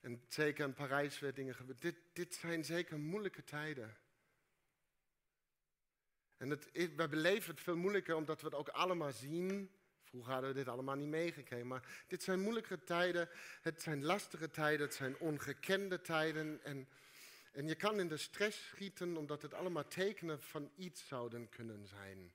en 0.00 0.24
zeker 0.28 0.66
in 0.66 0.74
Parijs 0.74 1.18
weer 1.18 1.34
dingen 1.34 1.54
gebeurd. 1.54 1.80
Dit, 1.80 1.96
dit 2.12 2.34
zijn 2.34 2.64
zeker 2.64 2.98
moeilijke 2.98 3.44
tijden. 3.44 3.96
En 6.46 6.52
het, 6.52 6.92
we 6.96 7.08
beleven 7.08 7.50
het 7.50 7.60
veel 7.62 7.76
moeilijker 7.76 8.14
omdat 8.14 8.40
we 8.40 8.46
het 8.46 8.56
ook 8.56 8.68
allemaal 8.68 9.12
zien. 9.12 9.70
Vroeger 10.02 10.32
hadden 10.32 10.50
we 10.50 10.56
dit 10.56 10.68
allemaal 10.68 10.96
niet 10.96 11.08
meegekregen, 11.08 11.66
maar 11.66 12.04
dit 12.06 12.22
zijn 12.22 12.40
moeilijke 12.40 12.84
tijden. 12.84 13.28
Het 13.62 13.82
zijn 13.82 14.04
lastige 14.04 14.50
tijden, 14.50 14.86
het 14.86 14.94
zijn 14.94 15.18
ongekende 15.18 16.00
tijden. 16.00 16.64
En 16.64 16.88
en 17.56 17.68
je 17.68 17.74
kan 17.74 18.00
in 18.00 18.08
de 18.08 18.16
stress 18.16 18.66
schieten 18.66 19.16
omdat 19.16 19.42
het 19.42 19.54
allemaal 19.54 19.88
tekenen 19.88 20.42
van 20.42 20.70
iets 20.76 21.06
zouden 21.06 21.48
kunnen 21.48 21.86
zijn. 21.86 22.32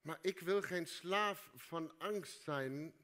Maar 0.00 0.18
ik 0.20 0.40
wil 0.40 0.62
geen 0.62 0.86
slaaf 0.86 1.50
van 1.54 1.98
angst 1.98 2.42
zijn, 2.42 2.94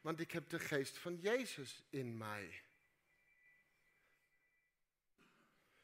want 0.00 0.20
ik 0.20 0.30
heb 0.30 0.48
de 0.48 0.58
geest 0.58 0.98
van 0.98 1.16
Jezus 1.16 1.82
in 1.90 2.16
mij. 2.16 2.62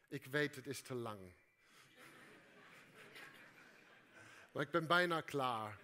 Ik 0.08 0.24
weet, 0.24 0.54
het 0.54 0.66
is 0.66 0.82
te 0.82 0.94
lang. 0.94 1.32
Maar 4.52 4.62
ik 4.62 4.70
ben 4.70 4.86
bijna 4.86 5.20
klaar. 5.20 5.78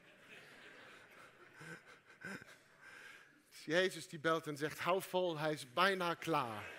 Jezus 3.65 4.09
die 4.09 4.19
belt 4.19 4.47
en 4.47 4.57
zegt, 4.57 4.79
hou 4.79 5.03
vol, 5.03 5.39
hij 5.39 5.53
is 5.53 5.73
bijna 5.73 6.15
klaar 6.15 6.77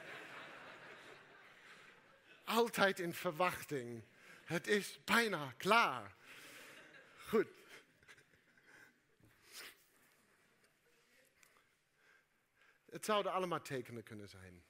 altijd 2.50 3.00
in 3.00 3.14
verwachting. 3.14 4.04
Het 4.44 4.68
is 4.68 5.04
bijna 5.04 5.54
klaar. 5.58 6.16
Goed. 7.28 7.48
Het 12.90 13.06
zouden 13.06 13.32
allemaal 13.32 13.62
tekenen 13.62 14.04
kunnen 14.04 14.30
zijn. 14.30 14.64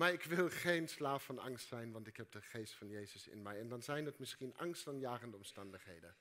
Maar 0.00 0.12
ik 0.12 0.22
wil 0.22 0.50
geen 0.50 0.88
slaaf 0.88 1.24
van 1.24 1.38
angst 1.38 1.66
zijn, 1.66 1.92
want 1.92 2.06
ik 2.06 2.16
heb 2.16 2.32
de 2.32 2.42
geest 2.42 2.74
van 2.74 2.88
Jezus 2.88 3.26
in 3.26 3.42
mij. 3.42 3.58
En 3.58 3.68
dan 3.68 3.82
zijn 3.82 4.04
het 4.04 4.18
misschien 4.18 4.56
angstaanjagende 4.56 5.36
omstandigheden. 5.36 6.16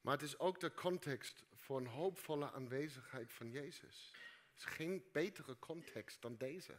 Maar 0.00 0.12
het 0.12 0.22
is 0.22 0.38
ook 0.38 0.60
de 0.60 0.74
context 0.74 1.44
voor 1.54 1.78
een 1.78 1.86
hoopvolle 1.86 2.52
aanwezigheid 2.52 3.32
van 3.32 3.50
Jezus. 3.50 4.14
Het 4.50 4.58
is 4.58 4.64
geen 4.64 5.08
betere 5.12 5.58
context 5.58 6.22
dan 6.22 6.36
deze. 6.36 6.78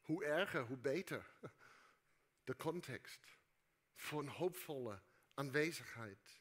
Hoe 0.00 0.24
erger, 0.24 0.62
hoe 0.62 0.78
beter. 0.78 1.30
De 2.44 2.56
context 2.56 3.36
voor 3.94 4.20
een 4.20 4.28
hoopvolle 4.28 5.02
aanwezigheid. 5.34 6.40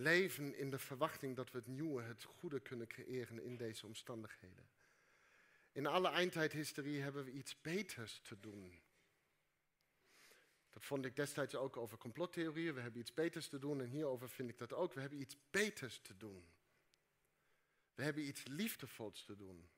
Leven 0.00 0.54
in 0.54 0.70
de 0.70 0.78
verwachting 0.78 1.36
dat 1.36 1.50
we 1.50 1.58
het 1.58 1.66
nieuwe, 1.66 2.02
het 2.02 2.24
goede 2.24 2.60
kunnen 2.60 2.86
creëren 2.86 3.42
in 3.42 3.56
deze 3.56 3.86
omstandigheden. 3.86 4.68
In 5.72 5.86
alle 5.86 6.08
eindtijdhistorie 6.08 7.00
hebben 7.00 7.24
we 7.24 7.30
iets 7.30 7.60
beters 7.60 8.20
te 8.22 8.40
doen. 8.40 8.80
Dat 10.70 10.84
vond 10.84 11.04
ik 11.04 11.16
destijds 11.16 11.54
ook 11.54 11.76
over 11.76 11.98
complottheorieën. 11.98 12.74
We 12.74 12.80
hebben 12.80 13.00
iets 13.00 13.14
beters 13.14 13.48
te 13.48 13.58
doen 13.58 13.80
en 13.80 13.88
hierover 13.88 14.28
vind 14.28 14.48
ik 14.48 14.58
dat 14.58 14.72
ook. 14.72 14.92
We 14.94 15.00
hebben 15.00 15.20
iets 15.20 15.36
beters 15.50 15.98
te 15.98 16.16
doen. 16.16 16.48
We 17.94 18.02
hebben 18.02 18.26
iets 18.26 18.46
liefdevols 18.46 19.24
te 19.24 19.36
doen. 19.36 19.68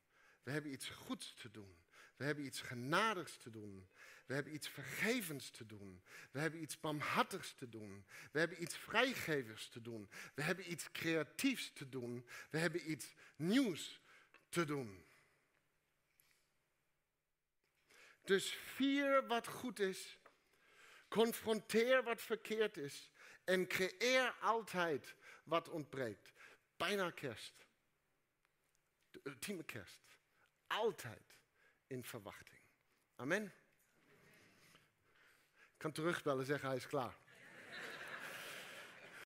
We 0.43 0.51
hebben 0.51 0.73
iets 0.73 0.89
goeds 0.89 1.35
te 1.35 1.51
doen. 1.51 1.77
We 2.23 2.29
hebben 2.29 2.47
iets 2.47 2.61
genadigs 2.61 3.37
te 3.37 3.51
doen. 3.51 3.89
We 4.27 4.35
hebben 4.35 4.55
iets 4.55 4.69
vergevens 4.69 5.51
te 5.51 5.67
doen. 5.67 6.03
We 6.31 6.41
hebben 6.41 6.63
iets 6.63 6.81
barmhartigs 6.81 7.55
te 7.55 7.69
doen. 7.69 8.05
We 8.33 8.39
hebben 8.39 8.63
iets 8.63 8.77
vrijgevers 8.77 9.69
te 9.69 9.81
doen. 9.81 10.11
We 10.35 10.43
hebben 10.43 10.71
iets 10.71 10.93
creatiefs 10.93 11.73
te 11.73 11.89
doen. 11.89 12.27
We 12.51 12.59
hebben 12.59 12.91
iets 12.91 13.15
nieuws 13.37 14.01
te 14.49 14.65
doen. 14.65 15.05
Dus 18.25 18.53
vier 18.53 19.27
wat 19.27 19.47
goed 19.47 19.79
is, 19.79 20.19
confronteer 21.09 22.03
wat 22.03 22.23
verkeerd 22.23 22.77
is 22.77 23.11
en 23.45 23.67
creëer 23.67 24.35
altijd 24.41 25.15
wat 25.45 25.69
ontbreekt. 25.69 26.33
Bijna 26.77 27.11
kerst. 27.11 27.67
De 29.11 29.21
ultieme 29.25 29.65
kerst. 29.65 30.01
Altijd 30.67 31.32
in 31.93 32.05
verwachting. 32.05 32.61
Amen. 33.17 33.53
Ik 35.59 35.79
kan 35.79 35.93
terugbellen 35.93 36.41
en 36.41 36.47
zeggen 36.47 36.69
hij 36.69 36.77
is 36.77 36.87
klaar. 36.87 37.17